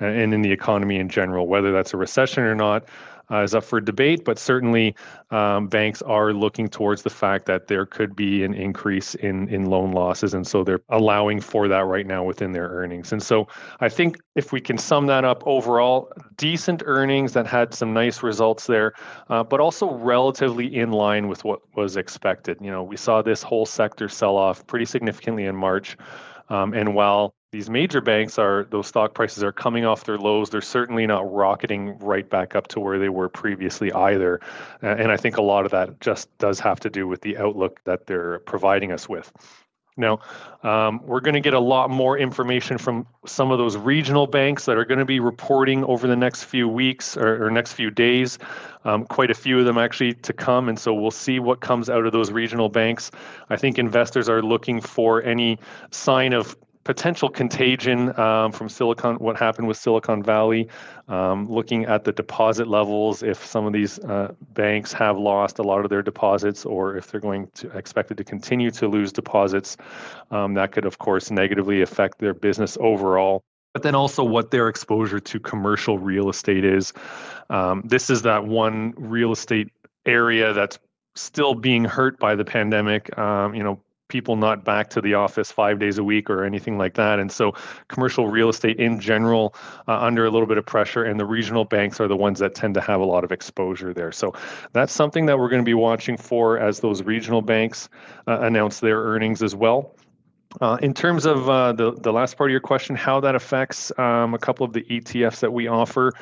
uh, 0.00 0.06
and 0.06 0.32
in 0.32 0.40
the 0.40 0.50
economy 0.50 0.96
in 0.96 1.10
general, 1.10 1.46
whether 1.46 1.72
that's 1.72 1.92
a 1.92 1.98
recession 1.98 2.42
or 2.42 2.54
not 2.54 2.86
uh, 3.32 3.42
is 3.42 3.54
up 3.54 3.64
for 3.64 3.80
debate, 3.80 4.24
but 4.24 4.38
certainly 4.38 4.94
um, 5.30 5.66
banks 5.66 6.02
are 6.02 6.32
looking 6.32 6.68
towards 6.68 7.02
the 7.02 7.10
fact 7.10 7.46
that 7.46 7.66
there 7.66 7.86
could 7.86 8.14
be 8.14 8.44
an 8.44 8.54
increase 8.54 9.14
in 9.16 9.48
in 9.48 9.66
loan 9.66 9.92
losses, 9.92 10.34
and 10.34 10.46
so 10.46 10.62
they're 10.62 10.82
allowing 10.90 11.40
for 11.40 11.68
that 11.68 11.86
right 11.86 12.06
now 12.06 12.22
within 12.22 12.52
their 12.52 12.68
earnings. 12.68 13.12
And 13.12 13.22
so 13.22 13.48
I 13.80 13.88
think 13.88 14.18
if 14.34 14.52
we 14.52 14.60
can 14.60 14.78
sum 14.78 15.06
that 15.06 15.24
up 15.24 15.42
overall, 15.46 16.12
decent 16.36 16.82
earnings 16.84 17.32
that 17.32 17.46
had 17.46 17.74
some 17.74 17.92
nice 17.94 18.22
results 18.22 18.66
there, 18.66 18.92
uh, 19.30 19.42
but 19.42 19.60
also 19.60 19.90
relatively 19.94 20.76
in 20.76 20.90
line 20.92 21.28
with 21.28 21.44
what 21.44 21.60
was 21.74 21.96
expected. 21.96 22.58
You 22.60 22.70
know, 22.70 22.82
we 22.82 22.96
saw 22.96 23.22
this 23.22 23.42
whole 23.42 23.66
sector 23.66 24.08
sell 24.08 24.36
off 24.36 24.66
pretty 24.66 24.84
significantly 24.84 25.44
in 25.44 25.56
March. 25.56 25.96
Um, 26.48 26.74
and 26.74 26.94
while 26.94 27.34
these 27.52 27.68
major 27.68 28.00
banks 28.00 28.38
are 28.38 28.66
those 28.70 28.86
stock 28.86 29.12
prices 29.12 29.44
are 29.44 29.52
coming 29.52 29.84
off 29.84 30.04
their 30.04 30.16
lows. 30.16 30.48
They're 30.48 30.62
certainly 30.62 31.06
not 31.06 31.30
rocketing 31.30 31.98
right 31.98 32.28
back 32.28 32.56
up 32.56 32.66
to 32.68 32.80
where 32.80 32.98
they 32.98 33.10
were 33.10 33.28
previously 33.28 33.92
either. 33.92 34.40
And 34.80 35.12
i 35.12 35.18
think 35.18 35.36
a 35.36 35.42
lot 35.42 35.66
of 35.66 35.70
that 35.70 36.00
just 36.00 36.36
does 36.38 36.58
have 36.60 36.80
to 36.80 36.90
do 36.90 37.06
with 37.06 37.20
the 37.20 37.36
outlook 37.36 37.80
that 37.84 38.06
they're 38.06 38.38
providing 38.40 38.90
us 38.90 39.06
with. 39.06 39.30
Now 39.98 40.20
um, 40.62 41.02
we're 41.04 41.20
going 41.20 41.34
to 41.34 41.40
get 41.40 41.52
a 41.52 41.60
lot 41.60 41.90
more 41.90 42.16
information 42.16 42.78
from 42.78 43.06
some 43.26 43.50
of 43.50 43.58
those 43.58 43.76
regional 43.76 44.26
banks 44.26 44.64
that 44.64 44.78
are 44.78 44.86
going 44.86 45.00
to 45.00 45.04
be 45.04 45.20
reporting 45.20 45.84
over 45.84 46.06
the 46.06 46.16
next 46.16 46.44
few 46.44 46.66
weeks 46.66 47.18
or, 47.18 47.44
or 47.44 47.50
next 47.50 47.74
few 47.74 47.90
days. 47.90 48.38
Um, 48.84 49.04
quite 49.04 49.30
a 49.30 49.34
few 49.34 49.58
of 49.58 49.66
them 49.66 49.76
actually 49.76 50.14
to 50.14 50.32
come 50.32 50.70
and 50.70 50.78
so 50.78 50.94
we'll 50.94 51.10
see 51.10 51.38
what 51.38 51.60
comes 51.60 51.90
out 51.90 52.06
of 52.06 52.12
those 52.12 52.32
regional 52.32 52.70
banks. 52.70 53.10
I 53.50 53.56
think 53.56 53.78
investors 53.78 54.30
are 54.30 54.40
looking 54.40 54.80
for 54.80 55.22
any 55.22 55.58
sign 55.90 56.32
of 56.32 56.56
potential 56.84 57.28
contagion 57.28 58.18
um, 58.18 58.52
from 58.52 58.68
Silicon, 58.68 59.16
what 59.16 59.36
happened 59.36 59.68
with 59.68 59.76
Silicon 59.76 60.22
Valley, 60.22 60.68
um, 61.08 61.50
looking 61.50 61.84
at 61.84 62.04
the 62.04 62.12
deposit 62.12 62.66
levels, 62.66 63.22
if 63.22 63.44
some 63.44 63.66
of 63.66 63.72
these 63.72 63.98
uh, 64.00 64.32
banks 64.54 64.92
have 64.92 65.18
lost 65.18 65.58
a 65.58 65.62
lot 65.62 65.84
of 65.84 65.90
their 65.90 66.02
deposits 66.02 66.64
or 66.64 66.96
if 66.96 67.10
they're 67.10 67.20
going 67.20 67.48
to 67.54 67.70
expected 67.76 68.16
to 68.16 68.24
continue 68.24 68.70
to 68.70 68.88
lose 68.88 69.12
deposits, 69.12 69.76
um, 70.30 70.54
that 70.54 70.72
could, 70.72 70.84
of 70.84 70.98
course, 70.98 71.30
negatively 71.30 71.82
affect 71.82 72.18
their 72.18 72.34
business 72.34 72.76
overall. 72.80 73.42
But 73.74 73.82
then 73.82 73.94
also 73.94 74.22
what 74.22 74.50
their 74.50 74.68
exposure 74.68 75.20
to 75.20 75.40
commercial 75.40 75.98
real 75.98 76.28
estate 76.28 76.64
is. 76.64 76.92
Um, 77.48 77.82
this 77.84 78.10
is 78.10 78.22
that 78.22 78.44
one 78.44 78.92
real 78.96 79.32
estate 79.32 79.68
area 80.04 80.52
that's 80.52 80.78
still 81.14 81.54
being 81.54 81.84
hurt 81.84 82.18
by 82.18 82.34
the 82.34 82.44
pandemic. 82.44 83.16
Um, 83.18 83.54
you 83.54 83.62
know, 83.62 83.80
people 84.12 84.36
not 84.36 84.62
back 84.62 84.90
to 84.90 85.00
the 85.00 85.14
office 85.14 85.50
five 85.50 85.78
days 85.78 85.96
a 85.96 86.04
week 86.04 86.28
or 86.28 86.44
anything 86.44 86.76
like 86.76 86.92
that. 86.94 87.18
And 87.18 87.32
so 87.32 87.54
commercial 87.88 88.28
real 88.28 88.50
estate 88.50 88.78
in 88.78 89.00
general 89.00 89.54
uh, 89.88 89.98
under 89.98 90.26
a 90.26 90.30
little 90.30 90.46
bit 90.46 90.58
of 90.58 90.66
pressure, 90.66 91.02
and 91.02 91.18
the 91.18 91.24
regional 91.24 91.64
banks 91.64 91.98
are 91.98 92.08
the 92.08 92.16
ones 92.16 92.38
that 92.40 92.54
tend 92.54 92.74
to 92.74 92.82
have 92.82 93.00
a 93.00 93.04
lot 93.04 93.24
of 93.24 93.32
exposure 93.32 93.94
there. 93.94 94.12
So 94.12 94.34
that's 94.74 94.92
something 94.92 95.24
that 95.26 95.38
we're 95.38 95.48
going 95.48 95.62
to 95.62 95.66
be 95.66 95.74
watching 95.74 96.18
for 96.18 96.58
as 96.58 96.80
those 96.80 97.02
regional 97.02 97.40
banks 97.40 97.88
uh, 98.28 98.40
announce 98.40 98.80
their 98.80 98.98
earnings 99.00 99.42
as 99.42 99.56
well. 99.56 99.96
Uh, 100.60 100.76
in 100.82 100.92
terms 100.92 101.24
of 101.24 101.48
uh, 101.48 101.72
the, 101.72 101.92
the 101.92 102.12
last 102.12 102.36
part 102.36 102.50
of 102.50 102.52
your 102.52 102.60
question, 102.60 102.94
how 102.94 103.18
that 103.18 103.34
affects 103.34 103.90
um, 103.98 104.34
a 104.34 104.38
couple 104.38 104.66
of 104.66 104.74
the 104.74 104.82
ETFs 104.82 105.40
that 105.40 105.50
we 105.50 105.66
offer. 105.66 106.12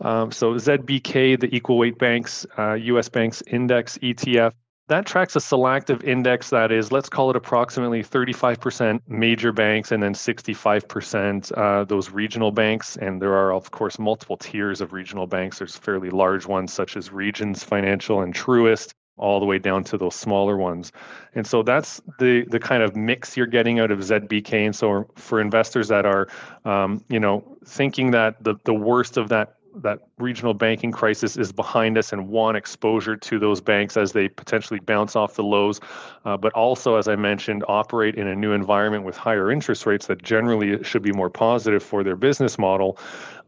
Um, 0.00 0.32
so 0.32 0.54
ZBK, 0.54 1.38
the 1.38 1.54
equal 1.54 1.78
weight 1.78 1.96
banks, 1.96 2.44
US 2.58 3.06
uh, 3.06 3.10
banks 3.12 3.42
index 3.46 3.98
ETF, 3.98 4.52
that 4.88 5.04
tracks 5.04 5.34
a 5.34 5.40
selective 5.40 6.04
index 6.04 6.50
that 6.50 6.70
is, 6.70 6.92
let's 6.92 7.08
call 7.08 7.30
it 7.30 7.36
approximately 7.36 8.02
35% 8.02 9.00
major 9.08 9.52
banks 9.52 9.90
and 9.90 10.02
then 10.02 10.14
65% 10.14 11.52
uh, 11.56 11.84
those 11.84 12.10
regional 12.10 12.52
banks. 12.52 12.96
And 12.96 13.20
there 13.20 13.34
are, 13.34 13.52
of 13.52 13.70
course, 13.72 13.98
multiple 13.98 14.36
tiers 14.36 14.80
of 14.80 14.92
regional 14.92 15.26
banks. 15.26 15.58
There's 15.58 15.76
fairly 15.76 16.10
large 16.10 16.46
ones 16.46 16.72
such 16.72 16.96
as 16.96 17.10
Regions 17.10 17.64
Financial 17.64 18.20
and 18.22 18.32
Truist, 18.32 18.92
all 19.18 19.40
the 19.40 19.46
way 19.46 19.58
down 19.58 19.82
to 19.82 19.98
those 19.98 20.14
smaller 20.14 20.56
ones. 20.56 20.92
And 21.34 21.46
so 21.46 21.62
that's 21.62 22.00
the 22.18 22.44
the 22.50 22.60
kind 22.60 22.82
of 22.82 22.94
mix 22.94 23.36
you're 23.36 23.46
getting 23.46 23.80
out 23.80 23.90
of 23.90 24.00
ZBK. 24.00 24.66
And 24.66 24.76
so 24.76 25.08
for 25.16 25.40
investors 25.40 25.88
that 25.88 26.04
are, 26.04 26.28
um, 26.64 27.02
you 27.08 27.18
know, 27.18 27.56
thinking 27.64 28.10
that 28.10 28.42
the 28.44 28.56
the 28.64 28.74
worst 28.74 29.16
of 29.16 29.30
that 29.30 29.55
that 29.82 30.00
regional 30.18 30.54
banking 30.54 30.92
crisis 30.92 31.36
is 31.36 31.52
behind 31.52 31.98
us 31.98 32.12
and 32.12 32.28
want 32.28 32.56
exposure 32.56 33.16
to 33.16 33.38
those 33.38 33.60
banks 33.60 33.96
as 33.96 34.12
they 34.12 34.28
potentially 34.28 34.80
bounce 34.80 35.16
off 35.16 35.34
the 35.34 35.42
lows, 35.42 35.80
uh, 36.24 36.36
but 36.36 36.52
also, 36.52 36.96
as 36.96 37.08
I 37.08 37.16
mentioned, 37.16 37.64
operate 37.68 38.14
in 38.14 38.26
a 38.26 38.34
new 38.34 38.52
environment 38.52 39.04
with 39.04 39.16
higher 39.16 39.50
interest 39.50 39.86
rates 39.86 40.06
that 40.06 40.22
generally 40.22 40.82
should 40.82 41.02
be 41.02 41.12
more 41.12 41.30
positive 41.30 41.82
for 41.82 42.02
their 42.02 42.16
business 42.16 42.58
model. 42.58 42.98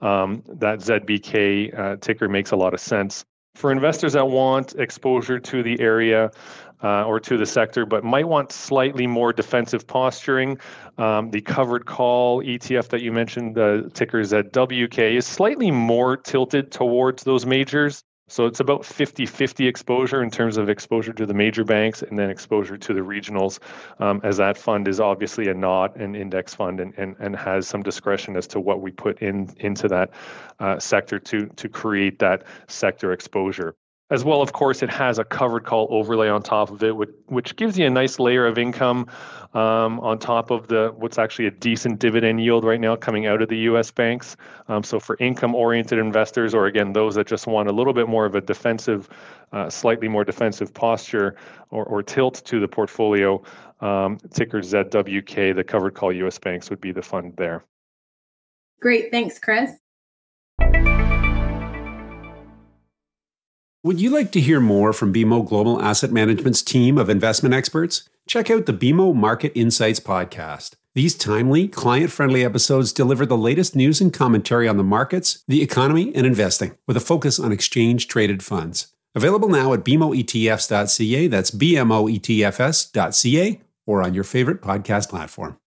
Um, 0.00 0.42
that 0.47 0.78
ZBK 0.78 1.78
uh, 1.78 1.97
ticker 1.97 2.28
makes 2.28 2.50
a 2.52 2.56
lot 2.56 2.75
of 2.75 2.80
sense. 2.80 3.25
For 3.54 3.73
investors 3.73 4.12
that 4.12 4.28
want 4.28 4.76
exposure 4.76 5.40
to 5.40 5.62
the 5.64 5.80
area, 5.80 6.30
uh, 6.82 7.04
or 7.04 7.20
to 7.20 7.37
the 7.37 7.47
sector, 7.47 7.87
but 7.87 8.04
might 8.04 8.28
want 8.28 8.52
slightly 8.52 9.06
more 9.06 9.32
defensive 9.32 9.87
posturing. 9.87 10.58
Um, 10.97 11.30
the 11.30 11.40
covered 11.40 11.87
call 11.87 12.42
ETF 12.42 12.88
that 12.88 13.02
you 13.02 13.12
mentioned, 13.12 13.54
the 13.54 13.90
ticker 13.94 14.20
ZWK, 14.20 15.16
is 15.16 15.26
slightly 15.26 15.70
more 15.70 16.16
tilted 16.16 16.70
towards 16.70 17.25
those 17.25 17.47
majors. 17.47 18.04
So 18.30 18.44
it's 18.44 18.61
about 18.61 18.85
50 18.85 19.25
50 19.25 19.66
exposure 19.66 20.23
in 20.23 20.30
terms 20.30 20.58
of 20.58 20.68
exposure 20.68 21.14
to 21.14 21.25
the 21.25 21.32
major 21.32 21.64
banks 21.64 22.02
and 22.02 22.18
then 22.18 22.28
exposure 22.28 22.76
to 22.76 22.94
the 22.94 23.00
regionals, 23.00 23.58
um, 24.00 24.20
as 24.23 24.37
that 24.37 24.58
fund 24.58 24.87
is 24.87 25.00
obviously 25.00 25.49
a 25.49 25.54
not 25.54 25.97
an 25.97 26.14
index 26.14 26.54
fund 26.54 26.78
and, 26.78 26.92
and, 26.99 27.16
and 27.18 27.35
has 27.35 27.66
some 27.66 27.82
discretion 27.82 28.37
as 28.37 28.47
to 28.49 28.61
what 28.61 28.82
we 28.82 28.90
put 28.90 29.20
in 29.23 29.50
into 29.61 29.88
that 29.88 30.11
uh, 30.61 30.78
sector 30.78 31.18
to, 31.18 31.47
to 31.56 31.68
create 31.70 32.18
that 32.18 32.44
sector 32.68 33.12
exposure. 33.12 33.75
As 34.10 34.24
well, 34.24 34.40
of 34.40 34.54
course, 34.54 34.82
it 34.82 34.88
has 34.88 35.18
a 35.18 35.24
covered 35.24 35.64
call 35.64 35.86
overlay 35.90 36.28
on 36.28 36.42
top 36.42 36.70
of 36.70 36.82
it, 36.82 36.96
which, 36.96 37.10
which 37.26 37.56
gives 37.56 37.78
you 37.78 37.86
a 37.86 37.90
nice 37.90 38.18
layer 38.18 38.46
of 38.46 38.56
income 38.56 39.06
um, 39.52 40.00
on 40.00 40.18
top 40.18 40.50
of 40.50 40.68
the 40.68 40.94
what's 40.96 41.18
actually 41.18 41.46
a 41.46 41.50
decent 41.50 41.98
dividend 41.98 42.40
yield 42.40 42.64
right 42.64 42.80
now 42.80 42.96
coming 42.96 43.26
out 43.26 43.42
of 43.42 43.50
the 43.50 43.58
U.S. 43.58 43.90
banks. 43.90 44.36
Um, 44.68 44.82
so 44.82 44.98
for 44.98 45.18
income-oriented 45.20 45.98
investors, 45.98 46.54
or 46.54 46.66
again 46.66 46.94
those 46.94 47.16
that 47.16 47.26
just 47.26 47.46
want 47.46 47.68
a 47.68 47.72
little 47.72 47.92
bit 47.92 48.08
more 48.08 48.24
of 48.24 48.34
a 48.34 48.40
defensive, 48.40 49.10
uh, 49.52 49.68
slightly 49.68 50.08
more 50.08 50.24
defensive 50.24 50.72
posture 50.72 51.36
or, 51.70 51.84
or 51.84 52.02
tilt 52.02 52.42
to 52.46 52.60
the 52.60 52.68
portfolio, 52.68 53.42
um, 53.80 54.18
ticker 54.32 54.60
ZWK, 54.60 55.54
the 55.54 55.64
covered 55.64 55.92
call 55.92 56.12
U.S. 56.14 56.38
banks 56.38 56.70
would 56.70 56.80
be 56.80 56.92
the 56.92 57.02
fund 57.02 57.34
there. 57.36 57.62
Great, 58.80 59.10
thanks, 59.10 59.38
Chris. 59.38 59.72
Would 63.88 64.02
you 64.02 64.11
like 64.11 64.33
to 64.33 64.40
hear 64.40 64.61
more 64.61 64.92
from 64.92 65.14
BMO 65.14 65.49
Global 65.49 65.80
Asset 65.80 66.12
Management's 66.12 66.61
team 66.61 66.99
of 66.99 67.09
investment 67.09 67.54
experts? 67.54 68.07
Check 68.26 68.50
out 68.50 68.66
the 68.66 68.75
BMO 68.75 69.14
Market 69.14 69.50
Insights 69.54 69.99
podcast. 69.99 70.75
These 70.95 71.14
timely, 71.14 71.68
client 71.68 72.12
friendly 72.12 72.45
episodes 72.45 72.92
deliver 72.92 73.25
the 73.25 73.35
latest 73.35 73.75
news 73.75 74.02
and 74.02 74.12
commentary 74.12 74.68
on 74.68 74.76
the 74.76 74.85
markets, 74.85 75.42
the 75.49 75.62
economy, 75.62 76.14
and 76.14 76.26
investing, 76.26 76.76
with 76.87 76.99
a 76.99 77.00
focus 77.00 77.40
on 77.40 77.50
exchange 77.50 78.09
traded 78.09 78.42
funds. 78.42 78.88
Available 79.14 79.49
now 79.49 79.73
at 79.73 79.87
bmoetfs.ca, 79.87 81.26
that's 81.28 81.50
bmoetfs.ca, 81.50 82.90
or 83.87 84.02
on 84.02 84.12
your 84.12 84.25
favorite 84.25 84.61
podcast 84.61 85.09
platform. 85.09 85.59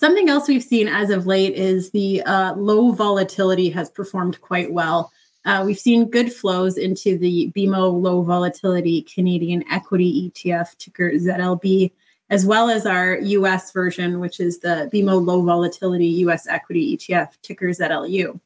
Something 0.00 0.30
else 0.30 0.48
we've 0.48 0.64
seen 0.64 0.88
as 0.88 1.10
of 1.10 1.26
late 1.26 1.52
is 1.52 1.90
the 1.90 2.22
uh, 2.22 2.54
low 2.54 2.90
volatility 2.90 3.68
has 3.68 3.90
performed 3.90 4.40
quite 4.40 4.72
well. 4.72 5.12
Uh, 5.44 5.62
we've 5.66 5.78
seen 5.78 6.08
good 6.08 6.32
flows 6.32 6.78
into 6.78 7.18
the 7.18 7.52
BMO 7.54 8.00
low 8.00 8.22
volatility 8.22 9.02
Canadian 9.02 9.62
equity 9.70 10.32
ETF, 10.34 10.74
ticker 10.78 11.10
ZLB, 11.10 11.92
as 12.30 12.46
well 12.46 12.70
as 12.70 12.86
our 12.86 13.18
US 13.18 13.72
version, 13.72 14.20
which 14.20 14.40
is 14.40 14.60
the 14.60 14.88
BMO 14.90 15.22
low 15.22 15.42
volatility 15.42 16.06
US 16.24 16.46
equity 16.46 16.96
ETF, 16.96 17.32
ticker 17.42 17.66
ZLU. 17.66 18.40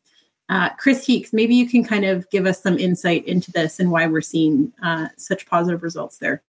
Uh, 0.48 0.70
Chris 0.70 1.06
Heakes, 1.06 1.32
maybe 1.32 1.54
you 1.54 1.68
can 1.68 1.84
kind 1.84 2.04
of 2.04 2.28
give 2.30 2.46
us 2.46 2.60
some 2.60 2.80
insight 2.80 3.28
into 3.28 3.52
this 3.52 3.78
and 3.78 3.92
why 3.92 4.08
we're 4.08 4.22
seeing 4.22 4.72
uh, 4.82 5.06
such 5.16 5.46
positive 5.46 5.84
results 5.84 6.18
there. 6.18 6.42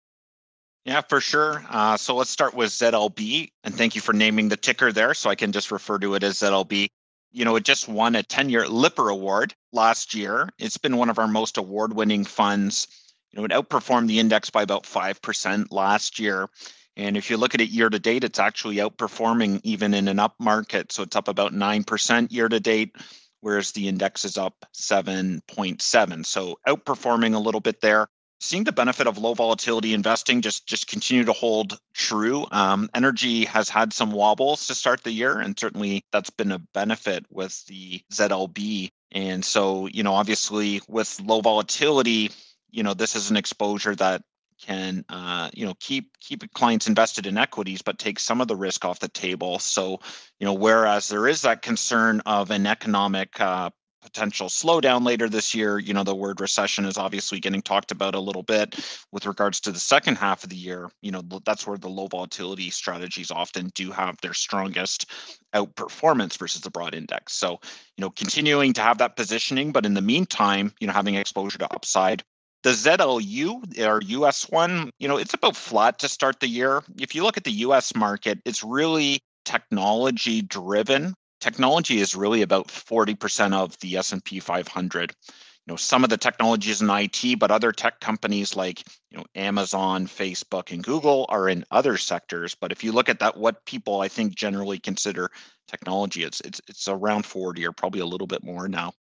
Yeah, 0.85 1.01
for 1.01 1.21
sure. 1.21 1.65
Uh, 1.69 1.97
so 1.97 2.17
let's 2.17 2.31
start 2.31 2.55
with 2.55 2.71
ZLB. 2.71 3.53
And 3.63 3.75
thank 3.75 3.95
you 3.95 4.01
for 4.01 4.13
naming 4.13 4.49
the 4.49 4.57
ticker 4.57 4.93
there. 4.93 5.15
So 5.15 5.31
I 5.31 5.37
can 5.37 5.53
just 5.53 5.71
refer 5.71 5.99
to 6.01 6.15
it 6.15 6.25
as 6.25 6.41
ZLB. 6.41 6.89
You 7.31 7.45
know, 7.45 7.57
it 7.57 7.65
just 7.65 7.89
won 7.89 8.17
a 8.17 8.23
10 8.23 8.51
year 8.51 8.67
Lipper 8.67 9.09
Award 9.09 9.55
last 9.73 10.15
year. 10.15 10.49
It's 10.59 10.77
been 10.79 10.97
one 10.97 11.09
of 11.09 11.19
our 11.19 11.29
most 11.29 11.57
award 11.57 11.95
winning 11.95 12.25
funds. 12.25 12.89
You 13.31 13.39
know, 13.39 13.45
it 13.45 13.53
outperformed 13.53 14.09
the 14.09 14.19
index 14.19 14.51
by 14.51 14.63
about 14.63 14.83
5% 14.83 15.67
last 15.71 16.19
year. 16.19 16.51
And 16.97 17.17
if 17.17 17.31
you 17.31 17.39
look 17.39 17.55
at 17.55 17.61
it 17.61 17.71
year 17.71 17.89
to 17.89 17.99
date, 17.99 18.25
it's 18.25 18.39
actually 18.39 18.77
outperforming 18.77 19.61
even 19.63 19.95
in 19.95 20.09
an 20.09 20.19
up 20.19 20.35
market. 20.39 20.93
So 20.93 21.05
it's 21.05 21.17
up 21.17 21.29
about 21.29 21.55
9% 21.55 22.33
year 22.33 22.49
to 22.51 22.61
date, 22.61 22.97
whereas 23.41 23.73
the 23.73 23.89
index 23.89 24.27
is 24.27 24.37
up 24.37 24.67
7.7. 24.75 26.27
So 26.27 26.59
outperforming 26.69 27.35
a 27.35 27.39
little 27.39 27.63
bit 27.63 27.81
there. 27.81 28.09
Seeing 28.43 28.65
the 28.65 28.73
benefit 28.73 29.07
of 29.07 29.19
low 29.19 29.35
volatility 29.35 29.95
investing 29.95 30.43
just 30.43 30.67
just 30.67 30.89
continue 30.89 31.23
to 31.23 31.33
hold 31.33 31.79
true. 31.95 32.45
Um, 32.51 32.91
energy 32.93 33.45
has 33.45 33.69
had 33.69 33.93
some 33.93 34.11
wobbles 34.11 34.67
to 34.67 34.75
start 34.75 35.05
the 35.05 35.13
year, 35.13 35.39
and 35.39 35.57
certainly 35.57 36.05
that's 36.11 36.31
been 36.31 36.51
a 36.51 36.59
benefit 36.59 37.25
with 37.31 37.65
the 37.67 38.03
ZLB. 38.13 38.91
And 39.13 39.45
so, 39.45 39.87
you 39.87 40.03
know, 40.03 40.15
obviously 40.15 40.81
with 40.89 41.21
low 41.21 41.41
volatility, 41.41 42.33
you 42.73 42.83
know, 42.83 42.95
this 42.95 43.15
is 43.15 43.31
an 43.31 43.37
exposure 43.37 43.95
that 43.95 44.23
can 44.61 45.05
uh, 45.09 45.51
you 45.53 45.65
know 45.65 45.75
keep 45.79 46.19
keep 46.21 46.53
clients 46.53 46.87
invested 46.87 47.27
in 47.27 47.37
equities 47.37 47.83
but 47.83 47.99
take 47.99 48.19
some 48.19 48.41
of 48.41 48.49
the 48.49 48.57
risk 48.57 48.85
off 48.85 49.01
the 49.01 49.09
table 49.09 49.59
so 49.59 49.99
you 50.39 50.47
know 50.47 50.53
whereas 50.53 51.09
there 51.09 51.27
is 51.27 51.43
that 51.43 51.63
concern 51.63 52.21
of 52.27 52.51
an 52.51 52.67
economic 52.67 53.41
uh, 53.41 53.71
potential 54.03 54.49
slowdown 54.49 55.05
later 55.05 55.29
this 55.29 55.55
year 55.55 55.79
you 55.79 55.95
know 55.95 56.03
the 56.03 56.15
word 56.15 56.41
recession 56.41 56.85
is 56.85 56.99
obviously 56.99 57.39
getting 57.39 57.63
talked 57.63 57.91
about 57.91 58.15
a 58.15 58.21
little 58.21 58.43
bit 58.43 58.79
with 59.13 59.27
regards 59.27 59.61
to 59.61 59.71
the 59.71 59.79
second 59.79 60.17
half 60.17 60.43
of 60.43 60.51
the 60.51 60.57
year 60.57 60.91
you 61.01 61.11
know 61.11 61.23
that's 61.45 61.67
where 61.67 61.79
the 61.79 61.89
low 61.89 62.07
volatility 62.09 62.69
strategies 62.71 63.31
often 63.31 63.71
do 63.75 63.91
have 63.91 64.17
their 64.21 64.35
strongest 64.35 65.11
outperformance 65.55 66.37
versus 66.37 66.61
the 66.61 66.71
broad 66.71 66.95
index 66.95 67.33
so 67.33 67.59
you 67.97 68.03
know 68.03 68.11
continuing 68.11 68.73
to 68.73 68.83
have 68.83 68.99
that 68.99 69.17
positioning 69.17 69.73
but 69.73 69.87
in 69.87 69.95
the 69.95 70.03
meantime 70.03 70.73
you 70.81 70.87
know 70.87 70.93
having 70.93 71.15
exposure 71.15 71.59
to 71.59 71.73
upside 71.73 72.23
the 72.63 72.71
ZLU, 72.71 73.81
our 73.85 74.01
US 74.03 74.49
one, 74.49 74.93
you 75.01 75.09
know, 75.09 75.17
it's 75.17 75.35
about 75.35 75.57
flat 75.57 75.99
to 75.99 76.09
start 76.09 76.39
the 76.39 76.47
year. 76.47 76.83
If 76.97 77.13
you 77.15 77.25
look 77.25 77.37
at 77.37 77.43
the 77.45 77.51
US 77.51 77.95
market, 77.95 78.39
it's 78.45 78.63
really 78.63 79.21
technology 79.45 80.43
driven. 80.43 81.15
Technology 81.43 81.99
is 81.99 82.15
really 82.15 82.43
about 82.43 82.69
40% 82.69 83.53
of 83.53 83.77
the 83.81 83.97
S&P 83.97 84.39
500. 84.39 85.11
You 85.11 85.73
know, 85.73 85.75
some 85.75 86.05
of 86.05 86.11
the 86.11 86.17
technologies 86.17 86.81
in 86.81 86.89
IT, 86.89 87.41
but 87.41 87.51
other 87.51 87.73
tech 87.73 87.99
companies 87.99 88.55
like, 88.55 88.85
you 89.11 89.19
know, 89.19 89.25
Amazon, 89.35 90.07
Facebook, 90.07 90.71
and 90.71 90.85
Google 90.85 91.27
are 91.29 91.49
in 91.49 91.65
other 91.73 91.97
sectors. 91.97 92.55
But 92.55 92.71
if 92.71 92.85
you 92.85 92.93
look 92.93 93.09
at 93.09 93.19
that, 93.19 93.37
what 93.37 93.65
people 93.67 94.01
I 94.01 94.07
think 94.07 94.37
generally 94.37 94.79
consider 94.79 95.33
technology, 95.67 96.23
it's 96.23 96.41
it's 96.43 96.61
it's 96.69 96.87
around 96.87 97.27
40 97.27 97.67
or 97.67 97.73
probably 97.73 98.03
a 98.03 98.07
little 98.07 98.29
bit 98.29 98.45
more 98.45 98.69
now. 98.69 98.93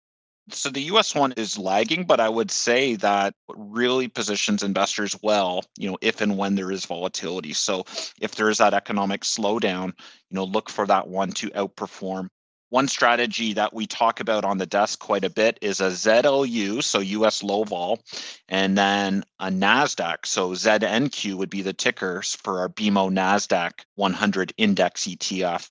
So 0.49 0.69
the 0.69 0.81
US 0.93 1.13
one 1.15 1.33
is 1.33 1.57
lagging, 1.57 2.05
but 2.05 2.19
I 2.19 2.27
would 2.27 2.51
say 2.51 2.95
that 2.95 3.33
really 3.55 4.07
positions 4.07 4.63
investors 4.63 5.15
well, 5.21 5.63
you 5.77 5.89
know, 5.89 5.97
if 6.01 6.19
and 6.21 6.37
when 6.37 6.55
there 6.55 6.71
is 6.71 6.85
volatility. 6.85 7.53
So 7.53 7.85
if 8.19 8.35
there 8.35 8.49
is 8.49 8.57
that 8.57 8.73
economic 8.73 9.21
slowdown, 9.21 9.87
you 10.29 10.35
know, 10.35 10.43
look 10.43 10.69
for 10.69 10.85
that 10.87 11.07
one 11.07 11.31
to 11.33 11.49
outperform. 11.51 12.27
One 12.69 12.87
strategy 12.87 13.51
that 13.53 13.73
we 13.73 13.85
talk 13.85 14.21
about 14.21 14.45
on 14.45 14.57
the 14.57 14.65
desk 14.65 14.99
quite 14.99 15.25
a 15.25 15.29
bit 15.29 15.59
is 15.61 15.81
a 15.81 15.89
ZLU, 15.89 16.81
so 16.81 16.99
US 16.99 17.43
low 17.43 17.65
vol, 17.65 17.99
and 18.47 18.77
then 18.77 19.25
a 19.39 19.49
NASDAQ. 19.49 20.25
So 20.25 20.51
ZNQ 20.51 21.35
would 21.35 21.49
be 21.49 21.61
the 21.61 21.73
tickers 21.73 22.35
for 22.35 22.59
our 22.59 22.69
BMO 22.69 23.11
NASDAQ 23.11 23.71
100 23.95 24.53
index 24.57 25.03
ETF. 25.03 25.69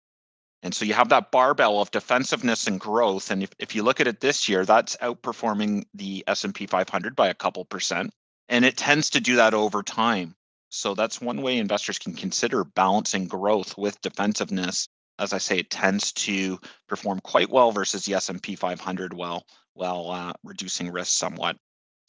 And 0.63 0.75
so 0.75 0.85
you 0.85 0.93
have 0.95 1.09
that 1.09 1.31
barbell 1.31 1.81
of 1.81 1.91
defensiveness 1.91 2.67
and 2.67 2.79
growth. 2.79 3.31
And 3.31 3.43
if, 3.43 3.51
if 3.59 3.75
you 3.75 3.83
look 3.83 4.01
at 4.01 4.07
it 4.07 4.21
this 4.21 4.49
year, 4.49 4.65
that's 4.65 4.97
outperforming 4.99 5.85
the 5.95 6.23
S&P 6.27 6.67
500 6.67 7.17
by 7.17 7.29
a 7.29 7.35
couple 7.35 7.65
percent. 7.65 8.11
And 8.49 8.65
it 8.65 8.77
tends 8.77 9.11
to 9.11 9.21
do 9.21 9.37
that 9.37 9.55
over 9.55 9.83
time. 9.83 10.35
So 10.69 10.95
that's 10.95 11.21
one 11.21 11.43
way 11.43 11.59
investors 11.59 11.99
can 11.99 12.15
consider 12.15 12.65
balancing 12.65 13.27
growth 13.27 13.77
with 13.79 14.01
defensiveness. 14.03 14.89
As 15.19 15.33
I 15.33 15.39
say, 15.39 15.59
it 15.59 15.71
tends 15.71 16.13
to 16.13 16.59
perform 16.89 17.21
quite 17.21 17.51
well 17.51 17.73
versus 17.73 18.05
the 18.05 18.15
S&P 18.15 18.55
500 18.55 19.15
while, 19.15 19.45
while 19.75 20.11
uh, 20.11 20.33
reducing 20.45 20.91
risk 20.91 21.13
somewhat. 21.19 21.57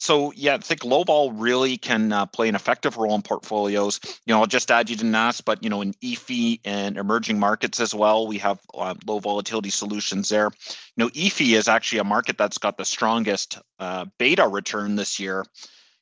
So 0.02 0.32
yeah, 0.34 0.54
I 0.54 0.58
think 0.58 0.84
low 0.84 1.04
vol 1.04 1.30
really 1.30 1.78
can 1.78 2.12
uh, 2.12 2.26
play 2.26 2.48
an 2.48 2.56
effective 2.56 2.96
role 2.96 3.14
in 3.14 3.22
portfolios. 3.22 4.00
You 4.26 4.34
know, 4.34 4.40
I'll 4.40 4.48
just 4.48 4.68
add 4.68 4.90
you 4.90 4.96
didn't 4.96 5.14
ask, 5.14 5.44
but 5.44 5.62
you 5.62 5.70
know, 5.70 5.80
in 5.80 5.94
EAFE 6.02 6.58
and 6.64 6.98
emerging 6.98 7.38
markets 7.38 7.78
as 7.78 7.94
well, 7.94 8.26
we 8.26 8.36
have 8.38 8.58
uh, 8.74 8.94
low 9.06 9.20
volatility 9.20 9.70
solutions 9.70 10.28
there. 10.28 10.50
You 10.96 11.04
know, 11.04 11.08
EAFE 11.10 11.54
is 11.54 11.68
actually 11.68 12.00
a 12.00 12.04
market 12.04 12.36
that's 12.36 12.58
got 12.58 12.78
the 12.78 12.84
strongest 12.84 13.60
uh, 13.78 14.06
beta 14.18 14.48
return 14.48 14.96
this 14.96 15.20
year. 15.20 15.44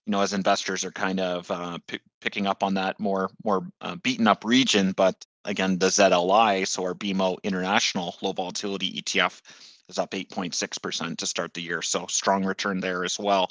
You 0.06 0.12
know, 0.12 0.22
as 0.22 0.32
investors 0.32 0.82
are 0.82 0.92
kind 0.92 1.20
of 1.20 1.50
uh, 1.50 1.76
p- 1.86 2.00
picking 2.22 2.46
up 2.46 2.62
on 2.62 2.72
that 2.74 2.98
more 3.00 3.28
more 3.44 3.66
uh, 3.82 3.96
beaten 3.96 4.26
up 4.26 4.46
region, 4.46 4.92
but 4.92 5.26
again, 5.44 5.78
the 5.78 5.88
ZLI, 5.88 6.66
so 6.66 6.84
our 6.84 6.94
BMO 6.94 7.36
International 7.42 8.16
Low 8.22 8.32
Volatility 8.32 9.02
ETF 9.02 9.42
is 9.90 9.98
up 9.98 10.12
8.6% 10.12 11.16
to 11.18 11.26
start 11.26 11.53
the 11.55 11.61
year. 11.61 11.83
So 11.83 12.07
strong 12.07 12.44
return 12.44 12.81
there 12.81 13.05
as 13.05 13.18
well. 13.18 13.50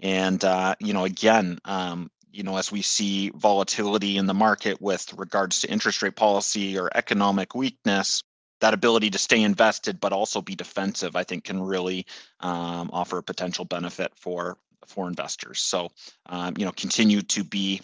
And, 0.00 0.44
uh, 0.44 0.74
you 0.80 0.92
know, 0.92 1.04
again, 1.04 1.58
um, 1.64 2.10
you 2.32 2.42
know, 2.42 2.56
as 2.56 2.70
we 2.70 2.82
see 2.82 3.30
volatility 3.30 4.16
in 4.16 4.26
the 4.26 4.34
market 4.34 4.80
with 4.80 5.12
regards 5.14 5.60
to 5.60 5.70
interest 5.70 6.02
rate 6.02 6.16
policy 6.16 6.78
or 6.78 6.90
economic 6.94 7.54
weakness, 7.54 8.22
that 8.60 8.74
ability 8.74 9.10
to 9.10 9.18
stay 9.18 9.42
invested 9.42 10.00
but 10.00 10.12
also 10.12 10.40
be 10.42 10.54
defensive, 10.54 11.16
I 11.16 11.24
think, 11.24 11.44
can 11.44 11.60
really 11.60 12.06
um, 12.40 12.90
offer 12.92 13.18
a 13.18 13.22
potential 13.22 13.64
benefit 13.64 14.12
for 14.16 14.58
for 14.86 15.08
investors. 15.08 15.60
So, 15.60 15.90
um, 16.26 16.54
you 16.56 16.64
know, 16.64 16.72
continue 16.72 17.22
to 17.22 17.44
be 17.44 17.80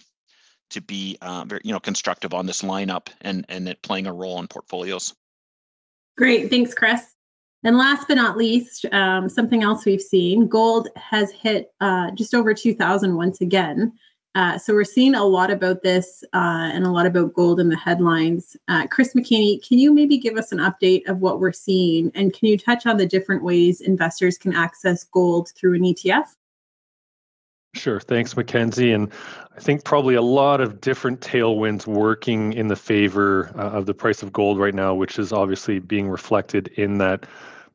to 0.71 0.81
be 0.81 1.17
uh, 1.23 1.45
very, 1.47 1.61
you 1.65 1.73
know 1.73 1.81
constructive 1.81 2.35
on 2.35 2.47
this 2.47 2.63
lineup 2.63 3.09
and 3.21 3.45
and 3.49 3.69
it 3.69 3.83
playing 3.83 4.07
a 4.07 4.13
role 4.13 4.39
in 4.41 4.49
portfolios. 4.49 5.15
Great, 6.17 6.51
thanks, 6.51 6.75
Chris. 6.75 7.16
And 7.67 7.77
last 7.77 8.07
but 8.07 8.15
not 8.15 8.37
least, 8.37 8.87
um, 8.93 9.29
something 9.29 9.65
else 9.65 9.85
we've 9.85 10.01
seen 10.01 10.47
gold 10.47 10.87
has 10.95 11.33
hit 11.33 11.73
uh, 11.81 12.13
just 12.13 12.33
over 12.33 12.55
2000 12.55 13.17
once 13.17 13.41
again. 13.41 13.93
Uh, 14.37 14.57
so 14.57 14.73
we're 14.73 14.85
seeing 14.85 15.17
a 15.17 15.25
lot 15.25 15.51
about 15.51 15.83
this 15.83 16.23
uh, 16.33 16.71
and 16.73 16.85
a 16.85 16.91
lot 16.91 17.07
about 17.07 17.33
gold 17.33 17.59
in 17.59 17.69
the 17.69 17.77
headlines. 17.77 18.57
Uh, 18.69 18.87
Chris 18.87 19.15
McHaney, 19.15 19.67
can 19.67 19.81
you 19.81 19.93
maybe 19.93 20.17
give 20.17 20.37
us 20.37 20.53
an 20.53 20.59
update 20.59 21.09
of 21.09 21.23
what 21.23 21.41
we're 21.41 21.51
seeing? 21.51 22.13
And 22.15 22.33
can 22.33 22.47
you 22.47 22.57
touch 22.57 22.87
on 22.87 22.99
the 22.99 23.07
different 23.07 23.43
ways 23.43 23.81
investors 23.81 24.39
can 24.39 24.55
access 24.55 25.03
gold 25.03 25.51
through 25.57 25.75
an 25.75 25.83
ETF? 25.83 26.37
Sure. 27.75 27.99
Thanks, 27.99 28.33
Mckenzie. 28.35 28.95
And 28.95 29.11
I 29.57 29.61
think 29.61 29.83
probably 29.83 30.15
a 30.15 30.23
lot 30.23 30.61
of 30.61 30.81
different 30.81 31.21
tailwinds 31.21 31.85
working 31.85 32.53
in 32.53 32.69
the 32.69 32.77
favor 32.77 33.51
uh, 33.57 33.71
of 33.71 33.87
the 33.87 33.95
price 33.95 34.23
of 34.23 34.33
gold 34.33 34.61
right 34.61 34.75
now, 34.75 34.95
which 34.95 35.19
is 35.19 35.33
obviously 35.33 35.81
being 35.81 36.09
reflected 36.09 36.69
in 36.77 36.99
that 36.99 37.27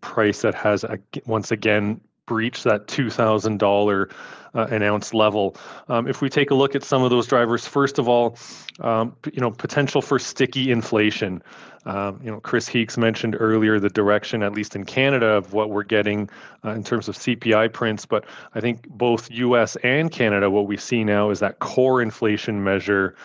price 0.02 0.42
that 0.42 0.56
has 0.56 0.84
once 1.26 1.52
again 1.52 2.02
breached 2.26 2.64
that 2.64 2.88
$2,000 2.88 4.12
uh, 4.54 4.68
an 4.70 4.84
ounce 4.84 5.14
level. 5.14 5.56
Um, 5.88 6.08
if 6.08 6.22
we 6.22 6.30
take 6.30 6.52
a 6.52 6.56
look 6.56 6.76
at 6.76 6.84
some 6.84 7.04
of 7.04 7.10
those 7.10 7.28
drivers, 7.28 7.66
first 7.66 8.00
of 8.00 8.08
all, 8.08 8.38
um, 8.82 9.16
you 9.32 9.40
know, 9.40 9.52
potential 9.52 10.02
for 10.02 10.20
sticky 10.20 10.72
inflation. 10.72 11.42
Um, 11.86 12.20
you 12.24 12.30
know, 12.30 12.40
Chris 12.40 12.68
Heakes 12.68 12.98
mentioned 12.98 13.36
earlier 13.40 13.80
the 13.80 13.90
direction, 13.90 14.44
at 14.44 14.54
least 14.54 14.76
in 14.76 14.86
Canada, 14.86 15.28
of 15.28 15.54
what 15.54 15.72
we're 15.72 15.84
getting 15.84 16.30
uh, 16.64 16.72
in 16.72 16.84
terms 16.84 17.08
of 17.08 17.18
CPI 17.18 17.74
prints. 17.74 18.06
But 18.06 18.26
I 18.54 18.62
think 18.62 18.88
both 18.90 19.32
U.S. 19.32 19.78
and 19.78 20.12
Canada, 20.12 20.50
what 20.50 20.68
we 20.68 20.78
see 20.78 21.04
now 21.04 21.32
is 21.32 21.40
that 21.40 21.60
core 21.60 22.02
inflation 22.02 22.64
measure 22.64 23.16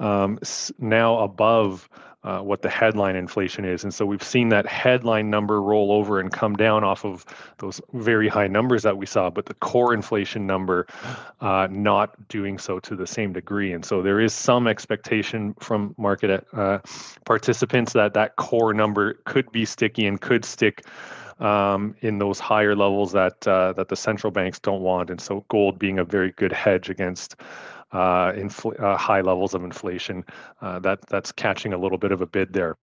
um, 0.00 0.38
now 0.78 1.18
above 1.18 1.88
uh, 2.22 2.40
what 2.40 2.60
the 2.60 2.68
headline 2.68 3.16
inflation 3.16 3.64
is. 3.64 3.82
And 3.82 3.94
so 3.94 4.04
we've 4.04 4.22
seen 4.22 4.50
that 4.50 4.66
headline 4.66 5.30
number 5.30 5.62
roll 5.62 5.90
over 5.90 6.20
and 6.20 6.30
come 6.30 6.54
down 6.54 6.84
off 6.84 7.04
of 7.04 7.24
those 7.58 7.80
very 7.94 8.28
high 8.28 8.46
numbers 8.46 8.82
that 8.82 8.96
we 8.96 9.06
saw, 9.06 9.30
but 9.30 9.46
the 9.46 9.54
core 9.54 9.94
inflation 9.94 10.46
number 10.46 10.86
uh, 11.40 11.66
not 11.70 12.28
doing 12.28 12.58
so 12.58 12.78
to 12.80 12.94
the 12.94 13.06
same 13.06 13.32
degree. 13.32 13.72
And 13.72 13.84
so 13.84 14.02
there 14.02 14.20
is 14.20 14.34
some 14.34 14.66
expectation 14.66 15.54
from 15.60 15.94
market 15.96 16.46
uh, 16.52 16.78
participants 17.24 17.94
that 17.94 18.12
that 18.14 18.36
core 18.36 18.74
number 18.74 19.14
could 19.24 19.50
be 19.50 19.64
sticky 19.64 20.06
and 20.06 20.20
could 20.20 20.44
stick. 20.44 20.84
Um, 21.38 21.94
in 22.02 22.18
those 22.18 22.38
higher 22.38 22.76
levels 22.76 23.12
that 23.12 23.48
uh, 23.48 23.72
that 23.72 23.88
the 23.88 23.96
central 23.96 24.30
banks 24.30 24.58
don't 24.58 24.82
want, 24.82 25.08
and 25.08 25.18
so 25.18 25.42
gold 25.48 25.78
being 25.78 25.98
a 25.98 26.04
very 26.04 26.32
good 26.32 26.52
hedge 26.52 26.90
against 26.90 27.36
infl- 27.96 28.80
uh, 28.80 28.96
high 28.96 29.20
levels 29.20 29.54
of 29.54 29.64
inflation. 29.64 30.24
Uh, 30.60 30.78
that 30.80 31.00
that's 31.08 31.32
catching 31.32 31.72
a 31.72 31.78
little 31.78 31.98
bit 31.98 32.12
of 32.12 32.20
a 32.20 32.26
bid 32.26 32.52
there. 32.52 32.76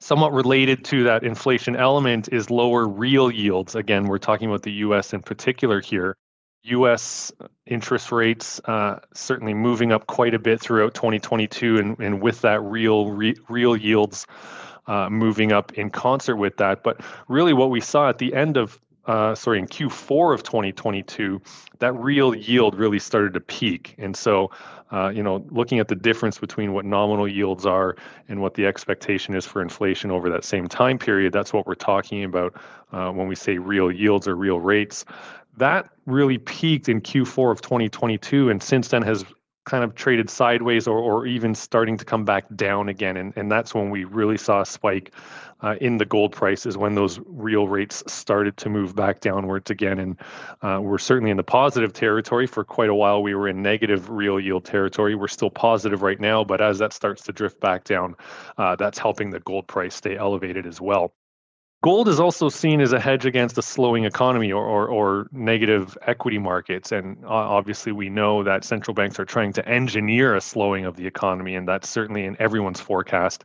Somewhat 0.00 0.32
related 0.32 0.84
to 0.86 1.04
that 1.04 1.24
inflation 1.24 1.74
element 1.74 2.28
is 2.30 2.50
lower 2.50 2.86
real 2.86 3.30
yields. 3.30 3.74
Again, 3.74 4.06
we're 4.06 4.18
talking 4.18 4.48
about 4.48 4.62
the 4.62 4.72
U.S. 4.72 5.14
in 5.14 5.22
particular 5.22 5.80
here. 5.80 6.16
U.S. 6.64 7.32
interest 7.66 8.12
rates 8.12 8.60
uh, 8.64 8.98
certainly 9.14 9.54
moving 9.54 9.92
up 9.92 10.06
quite 10.06 10.34
a 10.34 10.38
bit 10.38 10.60
throughout 10.60 10.94
2022, 10.94 11.78
and, 11.78 11.98
and 11.98 12.20
with 12.20 12.40
that, 12.42 12.60
real 12.60 13.10
re, 13.10 13.36
real 13.48 13.76
yields 13.76 14.26
uh, 14.86 15.08
moving 15.08 15.52
up 15.52 15.72
in 15.74 15.90
concert 15.90 16.36
with 16.36 16.56
that. 16.58 16.82
But 16.82 17.00
really, 17.28 17.52
what 17.52 17.70
we 17.70 17.80
saw 17.80 18.08
at 18.08 18.18
the 18.18 18.34
end 18.34 18.56
of 18.56 18.80
uh, 19.06 19.34
sorry, 19.34 19.58
in 19.58 19.66
Q4 19.66 20.34
of 20.34 20.42
2022, 20.42 21.40
that 21.78 21.92
real 21.92 22.34
yield 22.34 22.74
really 22.74 22.98
started 22.98 23.34
to 23.34 23.40
peak. 23.40 23.94
And 23.98 24.16
so, 24.16 24.50
uh, 24.90 25.08
you 25.08 25.22
know, 25.22 25.44
looking 25.50 25.78
at 25.78 25.88
the 25.88 25.94
difference 25.94 26.38
between 26.38 26.72
what 26.72 26.84
nominal 26.84 27.28
yields 27.28 27.66
are 27.66 27.96
and 28.28 28.40
what 28.40 28.54
the 28.54 28.66
expectation 28.66 29.34
is 29.34 29.46
for 29.46 29.62
inflation 29.62 30.10
over 30.10 30.28
that 30.30 30.44
same 30.44 30.66
time 30.66 30.98
period, 30.98 31.32
that's 31.32 31.52
what 31.52 31.66
we're 31.66 31.74
talking 31.74 32.24
about 32.24 32.54
uh, 32.92 33.10
when 33.10 33.28
we 33.28 33.34
say 33.34 33.58
real 33.58 33.90
yields 33.92 34.26
or 34.26 34.34
real 34.34 34.60
rates. 34.60 35.04
That 35.56 35.88
really 36.04 36.38
peaked 36.38 36.88
in 36.88 37.00
Q4 37.00 37.52
of 37.52 37.62
2022, 37.62 38.50
and 38.50 38.62
since 38.62 38.88
then 38.88 39.02
has 39.02 39.24
kind 39.66 39.82
of 39.82 39.94
traded 39.96 40.30
sideways 40.30 40.86
or, 40.86 40.98
or 40.98 41.26
even 41.26 41.54
starting 41.54 41.98
to 41.98 42.04
come 42.04 42.24
back 42.24 42.44
down 42.54 42.88
again. 42.88 43.16
And, 43.16 43.36
and 43.36 43.50
that's 43.50 43.74
when 43.74 43.90
we 43.90 44.04
really 44.04 44.38
saw 44.38 44.62
a 44.62 44.66
spike 44.66 45.12
uh, 45.60 45.74
in 45.80 45.98
the 45.98 46.04
gold 46.04 46.32
prices 46.32 46.76
when 46.76 46.94
those 46.94 47.18
real 47.26 47.66
rates 47.66 48.02
started 48.06 48.56
to 48.58 48.68
move 48.68 48.94
back 48.94 49.20
downwards 49.20 49.70
again. 49.70 49.98
And 49.98 50.16
uh, 50.62 50.80
we're 50.80 50.98
certainly 50.98 51.30
in 51.32 51.36
the 51.36 51.42
positive 51.42 51.92
territory. 51.92 52.46
For 52.46 52.62
quite 52.62 52.90
a 52.90 52.94
while, 52.94 53.22
we 53.22 53.34
were 53.34 53.48
in 53.48 53.60
negative 53.60 54.08
real 54.08 54.38
yield 54.38 54.64
territory. 54.64 55.16
We're 55.16 55.28
still 55.28 55.50
positive 55.50 56.02
right 56.02 56.20
now, 56.20 56.44
but 56.44 56.60
as 56.60 56.78
that 56.78 56.92
starts 56.92 57.22
to 57.24 57.32
drift 57.32 57.60
back 57.60 57.84
down, 57.84 58.14
uh, 58.58 58.76
that's 58.76 58.98
helping 58.98 59.30
the 59.30 59.40
gold 59.40 59.66
price 59.66 59.94
stay 59.94 60.16
elevated 60.16 60.66
as 60.66 60.80
well. 60.80 61.12
Gold 61.86 62.08
is 62.08 62.18
also 62.18 62.48
seen 62.48 62.80
as 62.80 62.92
a 62.92 62.98
hedge 62.98 63.26
against 63.26 63.56
a 63.58 63.62
slowing 63.62 64.06
economy 64.06 64.50
or, 64.50 64.66
or, 64.66 64.88
or, 64.88 65.28
negative 65.30 65.96
equity 66.02 66.36
markets. 66.36 66.90
And 66.90 67.16
obviously, 67.24 67.92
we 67.92 68.08
know 68.08 68.42
that 68.42 68.64
central 68.64 68.92
banks 68.92 69.20
are 69.20 69.24
trying 69.24 69.52
to 69.52 69.68
engineer 69.68 70.34
a 70.34 70.40
slowing 70.40 70.84
of 70.84 70.96
the 70.96 71.06
economy, 71.06 71.54
and 71.54 71.68
that's 71.68 71.88
certainly 71.88 72.24
in 72.24 72.36
everyone's 72.40 72.80
forecast. 72.80 73.44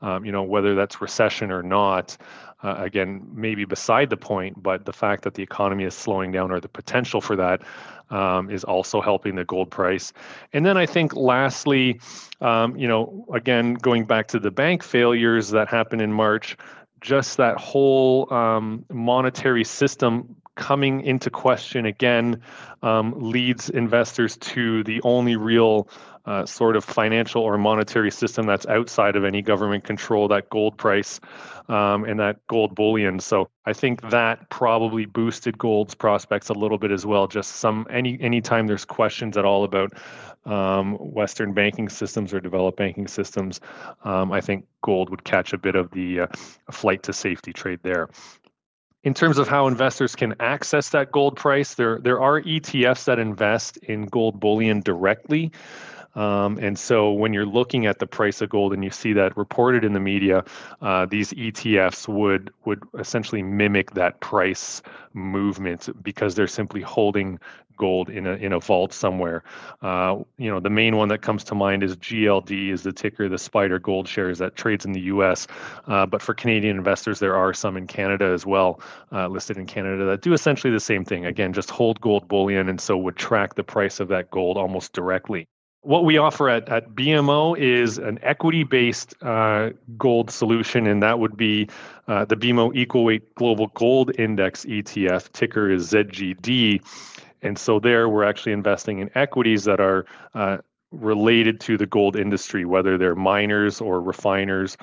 Um, 0.00 0.24
you 0.24 0.32
know, 0.32 0.42
whether 0.42 0.74
that's 0.74 1.02
recession 1.02 1.50
or 1.50 1.62
not, 1.62 2.16
uh, 2.62 2.76
again, 2.78 3.28
maybe 3.34 3.66
beside 3.66 4.08
the 4.08 4.16
point, 4.16 4.62
but 4.62 4.86
the 4.86 4.92
fact 4.94 5.22
that 5.24 5.34
the 5.34 5.42
economy 5.42 5.84
is 5.84 5.92
slowing 5.92 6.32
down 6.32 6.50
or 6.50 6.60
the 6.60 6.68
potential 6.68 7.20
for 7.20 7.36
that 7.36 7.60
um, 8.08 8.48
is 8.48 8.64
also 8.64 9.02
helping 9.02 9.34
the 9.34 9.44
gold 9.44 9.70
price. 9.70 10.10
And 10.54 10.64
then 10.64 10.78
I 10.78 10.86
think 10.86 11.14
lastly, 11.14 12.00
um, 12.40 12.76
you 12.76 12.88
know, 12.88 13.26
again, 13.34 13.74
going 13.74 14.06
back 14.06 14.26
to 14.28 14.38
the 14.38 14.50
bank 14.50 14.82
failures 14.82 15.50
that 15.50 15.68
happened 15.68 16.00
in 16.00 16.14
March, 16.14 16.56
just 17.04 17.36
that 17.36 17.58
whole 17.58 18.32
um, 18.32 18.84
monetary 18.90 19.62
system 19.62 20.36
coming 20.54 21.00
into 21.02 21.30
question 21.30 21.86
again 21.86 22.40
um, 22.82 23.14
leads 23.16 23.70
investors 23.70 24.36
to 24.38 24.84
the 24.84 25.00
only 25.02 25.36
real 25.36 25.88
uh, 26.26 26.46
sort 26.46 26.74
of 26.74 26.84
financial 26.84 27.42
or 27.42 27.58
monetary 27.58 28.10
system 28.10 28.46
that's 28.46 28.64
outside 28.66 29.14
of 29.14 29.24
any 29.24 29.42
government 29.42 29.84
control, 29.84 30.26
that 30.28 30.48
gold 30.48 30.76
price 30.78 31.20
um, 31.68 32.04
and 32.04 32.18
that 32.18 32.38
gold 32.46 32.74
bullion. 32.74 33.20
So 33.20 33.50
I 33.66 33.74
think 33.74 34.08
that 34.10 34.48
probably 34.48 35.04
boosted 35.04 35.58
gold's 35.58 35.94
prospects 35.94 36.48
a 36.48 36.54
little 36.54 36.78
bit 36.78 36.90
as 36.90 37.04
well. 37.04 37.26
Just 37.26 37.56
some 37.56 37.86
any 37.90 38.18
anytime 38.20 38.66
there's 38.66 38.86
questions 38.86 39.36
at 39.36 39.44
all 39.44 39.64
about 39.64 39.92
um, 40.46 40.94
Western 40.94 41.52
banking 41.52 41.88
systems 41.88 42.32
or 42.32 42.40
developed 42.40 42.78
banking 42.78 43.08
systems, 43.08 43.60
um, 44.04 44.32
I 44.32 44.40
think 44.40 44.66
gold 44.82 45.10
would 45.10 45.24
catch 45.24 45.52
a 45.52 45.58
bit 45.58 45.74
of 45.74 45.90
the 45.90 46.20
uh, 46.20 46.26
flight 46.70 47.02
to 47.04 47.12
safety 47.12 47.52
trade 47.52 47.80
there 47.82 48.08
in 49.04 49.12
terms 49.12 49.38
of 49.38 49.46
how 49.48 49.66
investors 49.66 50.16
can 50.16 50.34
access 50.40 50.88
that 50.90 51.12
gold 51.12 51.36
price, 51.36 51.74
there 51.74 51.98
there 51.98 52.20
are 52.20 52.40
ETFs 52.40 53.04
that 53.04 53.18
invest 53.18 53.76
in 53.78 54.06
gold 54.06 54.40
bullion 54.40 54.80
directly. 54.80 55.52
Um, 56.14 56.58
and 56.58 56.78
so 56.78 57.12
when 57.12 57.32
you're 57.32 57.46
looking 57.46 57.86
at 57.86 57.98
the 57.98 58.06
price 58.06 58.40
of 58.40 58.50
gold 58.50 58.72
and 58.72 58.84
you 58.84 58.90
see 58.90 59.12
that 59.14 59.36
reported 59.36 59.84
in 59.84 59.92
the 59.92 60.00
media, 60.00 60.44
uh, 60.80 61.06
these 61.06 61.32
ETFs 61.32 62.08
would 62.08 62.52
would 62.64 62.82
essentially 62.98 63.42
mimic 63.42 63.92
that 63.92 64.20
price 64.20 64.82
movement 65.12 65.88
because 66.02 66.34
they're 66.34 66.46
simply 66.46 66.80
holding 66.80 67.38
gold 67.76 68.08
in 68.08 68.26
a 68.26 68.34
in 68.34 68.52
a 68.52 68.60
vault 68.60 68.92
somewhere. 68.92 69.42
Uh, 69.82 70.18
you 70.38 70.50
know, 70.50 70.60
the 70.60 70.70
main 70.70 70.96
one 70.96 71.08
that 71.08 71.22
comes 71.22 71.44
to 71.44 71.54
mind 71.54 71.82
is 71.82 71.96
GLD, 71.96 72.70
is 72.70 72.82
the 72.82 72.92
ticker, 72.92 73.28
the 73.28 73.36
SPDR 73.36 73.80
Gold 73.82 74.08
shares 74.08 74.38
that 74.38 74.56
trades 74.56 74.84
in 74.84 74.92
the 74.92 75.00
U.S. 75.00 75.46
Uh, 75.86 76.06
but 76.06 76.22
for 76.22 76.34
Canadian 76.34 76.76
investors, 76.76 77.18
there 77.18 77.36
are 77.36 77.52
some 77.52 77.76
in 77.76 77.86
Canada 77.86 78.26
as 78.26 78.46
well, 78.46 78.80
uh, 79.12 79.28
listed 79.28 79.56
in 79.56 79.66
Canada 79.66 80.04
that 80.04 80.22
do 80.22 80.32
essentially 80.32 80.72
the 80.72 80.80
same 80.80 81.04
thing. 81.04 81.26
Again, 81.26 81.52
just 81.52 81.70
hold 81.70 82.00
gold 82.00 82.28
bullion, 82.28 82.68
and 82.68 82.80
so 82.80 82.96
would 82.96 83.16
track 83.16 83.54
the 83.54 83.64
price 83.64 84.00
of 84.00 84.08
that 84.08 84.30
gold 84.30 84.56
almost 84.56 84.92
directly 84.92 85.48
what 85.84 86.04
we 86.04 86.18
offer 86.18 86.48
at, 86.48 86.68
at 86.68 86.90
BMO 86.94 87.56
is 87.58 87.98
an 87.98 88.18
equity 88.22 88.64
based 88.64 89.14
uh, 89.22 89.70
gold 89.96 90.30
solution, 90.30 90.86
and 90.86 91.02
that 91.02 91.18
would 91.18 91.36
be 91.36 91.68
uh, 92.08 92.24
the 92.24 92.36
BMO 92.36 92.74
Equal 92.74 93.04
Weight 93.04 93.34
Global 93.34 93.68
Gold 93.68 94.18
Index 94.18 94.64
ETF. 94.64 95.30
Ticker 95.32 95.70
is 95.70 95.92
ZGD. 95.92 96.82
And 97.42 97.58
so 97.58 97.78
there 97.78 98.08
we're 98.08 98.24
actually 98.24 98.52
investing 98.52 99.00
in 99.00 99.10
equities 99.14 99.64
that 99.64 99.78
are 99.78 100.06
uh, 100.34 100.58
related 100.90 101.60
to 101.60 101.76
the 101.76 101.86
gold 101.86 102.16
industry, 102.16 102.64
whether 102.64 102.96
they're 102.96 103.14
miners 103.14 103.80
or 103.80 104.00
refiners 104.00 104.76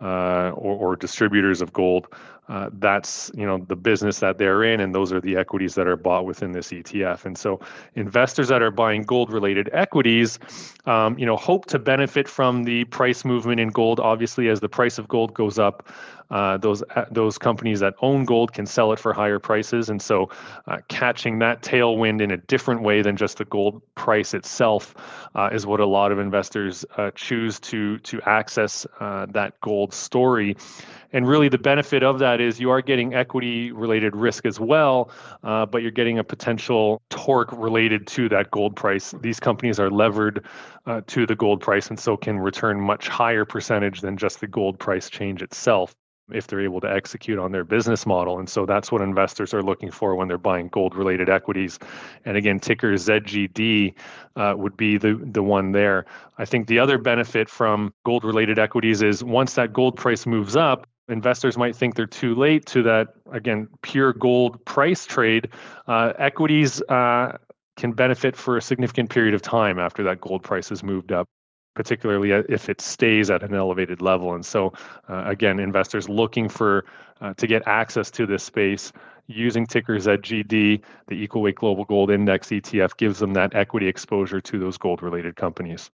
uh, 0.00 0.50
or, 0.50 0.76
or, 0.76 0.96
distributors 0.96 1.60
of 1.60 1.72
gold. 1.72 2.06
Uh, 2.48 2.70
that's 2.74 3.30
you 3.34 3.44
know 3.44 3.58
the 3.68 3.76
business 3.76 4.20
that 4.20 4.38
they're 4.38 4.64
in, 4.64 4.80
and 4.80 4.94
those 4.94 5.12
are 5.12 5.20
the 5.20 5.36
equities 5.36 5.74
that 5.74 5.86
are 5.86 5.96
bought 5.96 6.24
within 6.24 6.52
this 6.52 6.68
ETF. 6.68 7.26
And 7.26 7.36
so, 7.36 7.60
investors 7.94 8.48
that 8.48 8.62
are 8.62 8.70
buying 8.70 9.02
gold-related 9.02 9.68
equities, 9.74 10.38
um, 10.86 11.18
you 11.18 11.26
know, 11.26 11.36
hope 11.36 11.66
to 11.66 11.78
benefit 11.78 12.26
from 12.26 12.64
the 12.64 12.84
price 12.84 13.24
movement 13.24 13.60
in 13.60 13.68
gold. 13.68 14.00
Obviously, 14.00 14.48
as 14.48 14.60
the 14.60 14.68
price 14.68 14.98
of 14.98 15.08
gold 15.08 15.34
goes 15.34 15.58
up, 15.58 15.92
uh, 16.30 16.56
those 16.56 16.82
uh, 16.96 17.04
those 17.10 17.36
companies 17.36 17.80
that 17.80 17.94
own 18.00 18.24
gold 18.24 18.54
can 18.54 18.64
sell 18.64 18.92
it 18.92 18.98
for 18.98 19.12
higher 19.12 19.38
prices, 19.38 19.90
and 19.90 20.00
so 20.00 20.30
uh, 20.66 20.78
catching 20.88 21.38
that 21.40 21.62
tailwind 21.62 22.22
in 22.22 22.30
a 22.30 22.36
different 22.38 22.82
way 22.82 23.02
than 23.02 23.14
just 23.14 23.36
the 23.36 23.44
gold 23.44 23.82
price 23.94 24.32
itself 24.32 24.94
uh, 25.34 25.50
is 25.52 25.66
what 25.66 25.80
a 25.80 25.86
lot 25.86 26.12
of 26.12 26.18
investors 26.18 26.84
uh, 26.96 27.10
choose 27.14 27.60
to 27.60 27.98
to 27.98 28.22
access 28.22 28.86
that 29.00 29.52
gold 29.60 29.92
story. 29.92 30.56
And 31.12 31.26
really, 31.26 31.48
the 31.48 31.58
benefit 31.58 32.02
of 32.02 32.18
that 32.18 32.40
is 32.40 32.60
you 32.60 32.70
are 32.70 32.82
getting 32.82 33.14
equity 33.14 33.72
related 33.72 34.14
risk 34.14 34.44
as 34.44 34.60
well, 34.60 35.10
uh, 35.42 35.64
but 35.66 35.82
you're 35.82 35.90
getting 35.90 36.18
a 36.18 36.24
potential 36.24 37.00
torque 37.08 37.52
related 37.52 38.06
to 38.08 38.28
that 38.28 38.50
gold 38.50 38.76
price. 38.76 39.14
These 39.20 39.40
companies 39.40 39.80
are 39.80 39.90
levered 39.90 40.44
uh, 40.86 41.00
to 41.06 41.26
the 41.26 41.34
gold 41.34 41.60
price 41.60 41.88
and 41.88 41.98
so 41.98 42.16
can 42.16 42.38
return 42.38 42.80
much 42.80 43.08
higher 43.08 43.44
percentage 43.44 44.00
than 44.00 44.16
just 44.16 44.40
the 44.40 44.46
gold 44.46 44.78
price 44.78 45.08
change 45.08 45.42
itself 45.42 45.94
if 46.32 46.46
they're 46.46 46.60
able 46.60 46.80
to 46.80 46.90
execute 46.90 47.38
on 47.38 47.52
their 47.52 47.64
business 47.64 48.06
model. 48.06 48.38
And 48.38 48.48
so 48.48 48.66
that's 48.66 48.92
what 48.92 49.00
investors 49.00 49.54
are 49.54 49.62
looking 49.62 49.90
for 49.90 50.14
when 50.14 50.28
they're 50.28 50.38
buying 50.38 50.68
gold 50.68 50.94
related 50.94 51.28
equities. 51.28 51.78
And 52.24 52.36
again, 52.36 52.60
ticker 52.60 52.92
ZGD 52.92 53.94
uh, 54.36 54.54
would 54.56 54.76
be 54.76 54.98
the, 54.98 55.18
the 55.22 55.42
one 55.42 55.72
there. 55.72 56.04
I 56.36 56.44
think 56.44 56.66
the 56.66 56.78
other 56.78 56.98
benefit 56.98 57.48
from 57.48 57.92
gold 58.04 58.24
related 58.24 58.58
equities 58.58 59.02
is 59.02 59.24
once 59.24 59.54
that 59.54 59.72
gold 59.72 59.96
price 59.96 60.26
moves 60.26 60.56
up, 60.56 60.86
investors 61.08 61.56
might 61.56 61.74
think 61.74 61.94
they're 61.94 62.06
too 62.06 62.34
late 62.34 62.66
to 62.66 62.82
that 62.82 63.08
again 63.32 63.68
pure 63.82 64.12
gold 64.12 64.62
price 64.64 65.06
trade 65.06 65.48
uh, 65.86 66.12
equities 66.18 66.82
uh, 66.82 67.36
can 67.76 67.92
benefit 67.92 68.36
for 68.36 68.56
a 68.56 68.62
significant 68.62 69.10
period 69.10 69.34
of 69.34 69.42
time 69.42 69.78
after 69.78 70.02
that 70.02 70.20
gold 70.20 70.42
price 70.42 70.68
has 70.68 70.82
moved 70.82 71.12
up 71.12 71.26
particularly 71.74 72.32
if 72.48 72.68
it 72.68 72.80
stays 72.80 73.30
at 73.30 73.42
an 73.42 73.54
elevated 73.54 74.02
level 74.02 74.34
and 74.34 74.44
so 74.44 74.72
uh, 75.08 75.24
again 75.26 75.58
investors 75.58 76.08
looking 76.08 76.48
for 76.48 76.84
uh, 77.20 77.34
to 77.34 77.46
get 77.46 77.62
access 77.66 78.10
to 78.10 78.26
this 78.26 78.42
space 78.42 78.92
using 79.28 79.66
ticker 79.66 79.96
ZGD, 79.96 80.82
the 81.06 81.14
Equal 81.14 81.42
Weight 81.42 81.54
Global 81.54 81.84
Gold 81.84 82.10
Index 82.10 82.48
ETF 82.48 82.96
gives 82.96 83.18
them 83.18 83.34
that 83.34 83.54
equity 83.54 83.86
exposure 83.86 84.40
to 84.40 84.58
those 84.58 84.78
gold 84.78 85.02
related 85.02 85.36
companies. 85.36 85.90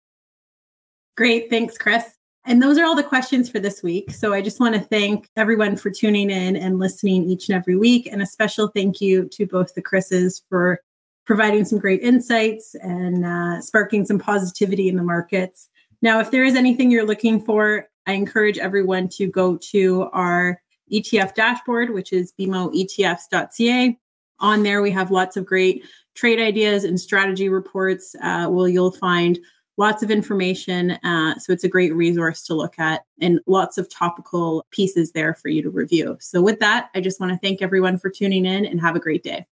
Great. 1.16 1.50
Thanks, 1.50 1.76
Chris. 1.76 2.04
And 2.46 2.62
those 2.62 2.76
are 2.76 2.84
all 2.84 2.94
the 2.94 3.02
questions 3.02 3.48
for 3.48 3.58
this 3.58 3.82
week. 3.82 4.10
So 4.10 4.34
I 4.34 4.42
just 4.42 4.60
want 4.60 4.74
to 4.74 4.80
thank 4.80 5.30
everyone 5.36 5.76
for 5.76 5.90
tuning 5.90 6.30
in 6.30 6.56
and 6.56 6.78
listening 6.78 7.24
each 7.24 7.48
and 7.48 7.56
every 7.56 7.76
week. 7.76 8.06
And 8.10 8.20
a 8.20 8.26
special 8.26 8.68
thank 8.68 9.00
you 9.00 9.28
to 9.32 9.46
both 9.46 9.74
the 9.74 9.80
Chris's 9.80 10.42
for 10.50 10.80
providing 11.24 11.64
some 11.64 11.78
great 11.78 12.02
insights 12.02 12.74
and 12.82 13.24
uh, 13.24 13.62
sparking 13.62 14.04
some 14.04 14.18
positivity 14.18 14.88
in 14.88 14.96
the 14.96 15.02
markets. 15.02 15.70
Now, 16.02 16.20
if 16.20 16.30
there 16.30 16.44
is 16.44 16.54
anything 16.54 16.90
you're 16.90 17.06
looking 17.06 17.40
for, 17.40 17.88
I 18.06 18.12
encourage 18.12 18.58
everyone 18.58 19.08
to 19.10 19.26
go 19.26 19.56
to 19.70 20.02
our 20.12 20.60
ETF 20.92 21.34
dashboard, 21.34 21.94
which 21.94 22.12
is 22.12 22.34
bmoetfs.ca. 22.38 23.98
On 24.40 24.62
there, 24.62 24.82
we 24.82 24.90
have 24.90 25.10
lots 25.10 25.38
of 25.38 25.46
great 25.46 25.84
trade 26.14 26.40
ideas 26.40 26.84
and 26.84 27.00
strategy 27.00 27.48
reports. 27.48 28.14
Uh, 28.22 28.48
where 28.48 28.68
you'll 28.68 28.90
find 28.90 29.38
lots 29.76 30.02
of 30.02 30.10
information. 30.10 30.92
Uh, 31.02 31.38
so 31.38 31.52
it's 31.52 31.64
a 31.64 31.68
great 31.68 31.94
resource 31.94 32.42
to 32.44 32.54
look 32.54 32.78
at 32.78 33.04
and 33.20 33.40
lots 33.46 33.78
of 33.78 33.88
topical 33.88 34.66
pieces 34.70 35.12
there 35.12 35.34
for 35.34 35.48
you 35.48 35.62
to 35.62 35.70
review. 35.70 36.16
So, 36.20 36.42
with 36.42 36.60
that, 36.60 36.90
I 36.94 37.00
just 37.00 37.20
want 37.20 37.32
to 37.32 37.38
thank 37.38 37.62
everyone 37.62 37.98
for 37.98 38.10
tuning 38.10 38.44
in 38.46 38.64
and 38.64 38.80
have 38.80 38.96
a 38.96 39.00
great 39.00 39.22
day. 39.22 39.46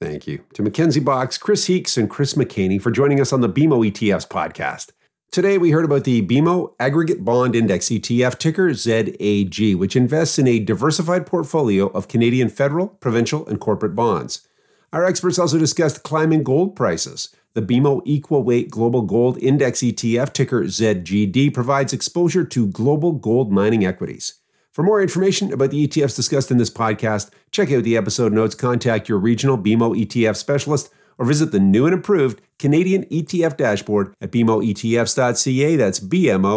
Thank 0.00 0.26
you 0.28 0.44
to 0.54 0.62
Mckenzie 0.62 1.04
Box, 1.04 1.38
Chris 1.38 1.66
Heakes, 1.66 1.96
and 1.96 2.08
Chris 2.08 2.34
McHaney 2.34 2.80
for 2.80 2.90
joining 2.90 3.20
us 3.20 3.32
on 3.32 3.40
the 3.40 3.48
BMO 3.48 3.90
ETFs 3.90 4.28
podcast. 4.28 4.92
Today, 5.30 5.58
we 5.58 5.72
heard 5.72 5.84
about 5.84 6.04
the 6.04 6.26
BMO 6.26 6.72
Aggregate 6.80 7.24
Bond 7.24 7.54
Index 7.54 7.88
ETF, 7.88 8.38
ticker 8.38 8.72
ZAG, 8.72 9.74
which 9.74 9.94
invests 9.94 10.38
in 10.38 10.46
a 10.46 10.58
diversified 10.58 11.26
portfolio 11.26 11.88
of 11.88 12.08
Canadian 12.08 12.48
federal, 12.48 12.88
provincial, 12.88 13.46
and 13.46 13.60
corporate 13.60 13.94
bonds. 13.94 14.48
Our 14.92 15.04
experts 15.04 15.38
also 15.38 15.58
discussed 15.58 16.02
climbing 16.02 16.44
gold 16.44 16.74
prices. 16.74 17.28
The 17.58 17.80
BMO 17.80 18.02
Equal 18.04 18.44
Weight 18.44 18.70
Global 18.70 19.02
Gold 19.02 19.36
Index 19.38 19.80
ETF, 19.80 20.32
ticker 20.32 20.62
ZGD, 20.62 21.52
provides 21.52 21.92
exposure 21.92 22.44
to 22.44 22.68
global 22.68 23.10
gold 23.10 23.50
mining 23.50 23.84
equities. 23.84 24.34
For 24.70 24.84
more 24.84 25.02
information 25.02 25.52
about 25.52 25.72
the 25.72 25.88
ETFs 25.88 26.14
discussed 26.14 26.52
in 26.52 26.58
this 26.58 26.70
podcast, 26.70 27.32
check 27.50 27.72
out 27.72 27.82
the 27.82 27.96
episode 27.96 28.32
notes, 28.32 28.54
contact 28.54 29.08
your 29.08 29.18
regional 29.18 29.58
BMO 29.58 30.00
ETF 30.00 30.36
specialist, 30.36 30.88
or 31.18 31.26
visit 31.26 31.50
the 31.50 31.58
new 31.58 31.84
and 31.84 31.94
improved 31.94 32.40
Canadian 32.60 33.06
ETF 33.06 33.56
dashboard 33.56 34.14
at 34.20 34.30
bmoetfs.ca. 34.30 35.74
That's 35.74 35.98
bmoetfs.ca. 35.98 36.54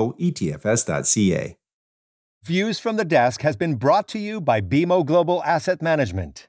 Views 2.43 2.77
from 2.77 2.97
the 2.97 3.05
Desk 3.05 3.41
has 3.41 3.55
been 3.55 3.73
brought 3.73 4.07
to 4.09 4.19
you 4.19 4.39
by 4.39 4.61
BMO 4.61 5.03
Global 5.03 5.43
Asset 5.45 5.81
Management. 5.81 6.47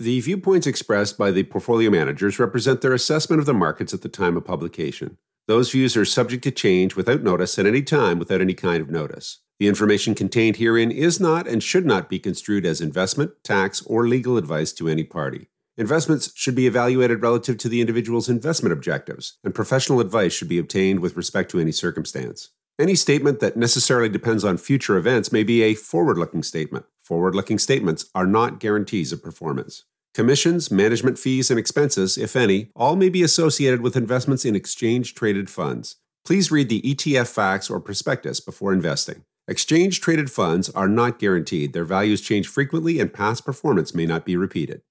The 0.00 0.20
viewpoints 0.20 0.66
expressed 0.66 1.18
by 1.18 1.30
the 1.30 1.42
portfolio 1.42 1.90
managers 1.90 2.38
represent 2.38 2.80
their 2.80 2.94
assessment 2.94 3.38
of 3.38 3.44
the 3.44 3.52
markets 3.52 3.92
at 3.92 4.00
the 4.00 4.08
time 4.08 4.34
of 4.34 4.46
publication. 4.46 5.18
Those 5.46 5.72
views 5.72 5.94
are 5.94 6.06
subject 6.06 6.42
to 6.44 6.50
change 6.50 6.96
without 6.96 7.22
notice 7.22 7.58
at 7.58 7.66
any 7.66 7.82
time 7.82 8.18
without 8.18 8.40
any 8.40 8.54
kind 8.54 8.80
of 8.80 8.88
notice. 8.88 9.40
The 9.58 9.68
information 9.68 10.14
contained 10.14 10.56
herein 10.56 10.90
is 10.90 11.20
not 11.20 11.46
and 11.46 11.62
should 11.62 11.84
not 11.84 12.08
be 12.08 12.18
construed 12.18 12.64
as 12.64 12.80
investment, 12.80 13.32
tax, 13.44 13.82
or 13.82 14.08
legal 14.08 14.38
advice 14.38 14.72
to 14.72 14.88
any 14.88 15.04
party. 15.04 15.48
Investments 15.76 16.32
should 16.34 16.54
be 16.54 16.66
evaluated 16.66 17.20
relative 17.20 17.58
to 17.58 17.68
the 17.68 17.82
individual's 17.82 18.30
investment 18.30 18.72
objectives, 18.72 19.36
and 19.44 19.54
professional 19.54 20.00
advice 20.00 20.32
should 20.32 20.48
be 20.48 20.58
obtained 20.58 21.00
with 21.00 21.14
respect 21.14 21.50
to 21.50 21.60
any 21.60 21.72
circumstance. 21.72 22.48
Any 22.78 22.94
statement 22.94 23.40
that 23.40 23.58
necessarily 23.58 24.08
depends 24.08 24.46
on 24.46 24.56
future 24.56 24.96
events 24.96 25.30
may 25.30 25.42
be 25.42 25.60
a 25.60 25.74
forward 25.74 26.16
looking 26.16 26.42
statement. 26.42 26.86
Forward 27.02 27.34
looking 27.34 27.58
statements 27.58 28.06
are 28.14 28.26
not 28.26 28.60
guarantees 28.60 29.12
of 29.12 29.22
performance. 29.22 29.84
Commissions, 30.12 30.72
management 30.72 31.18
fees, 31.18 31.50
and 31.50 31.58
expenses, 31.58 32.18
if 32.18 32.34
any, 32.34 32.70
all 32.74 32.96
may 32.96 33.08
be 33.08 33.22
associated 33.22 33.80
with 33.80 33.96
investments 33.96 34.44
in 34.44 34.56
exchange 34.56 35.14
traded 35.14 35.48
funds. 35.48 35.96
Please 36.24 36.50
read 36.50 36.68
the 36.68 36.82
ETF 36.82 37.28
facts 37.28 37.70
or 37.70 37.78
prospectus 37.78 38.40
before 38.40 38.72
investing. 38.72 39.22
Exchange 39.46 40.00
traded 40.00 40.28
funds 40.28 40.68
are 40.70 40.88
not 40.88 41.20
guaranteed, 41.20 41.72
their 41.72 41.84
values 41.84 42.20
change 42.20 42.48
frequently, 42.48 42.98
and 42.98 43.14
past 43.14 43.44
performance 43.44 43.94
may 43.94 44.04
not 44.04 44.24
be 44.24 44.36
repeated. 44.36 44.82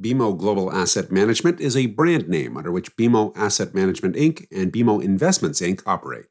BMO 0.00 0.36
Global 0.38 0.72
Asset 0.72 1.12
Management 1.12 1.60
is 1.60 1.76
a 1.76 1.86
brand 1.86 2.26
name 2.28 2.56
under 2.56 2.72
which 2.72 2.96
BMO 2.96 3.36
Asset 3.36 3.74
Management 3.74 4.16
Inc. 4.16 4.46
and 4.50 4.72
BMO 4.72 5.02
Investments 5.02 5.60
Inc. 5.60 5.82
operate. 5.86 6.26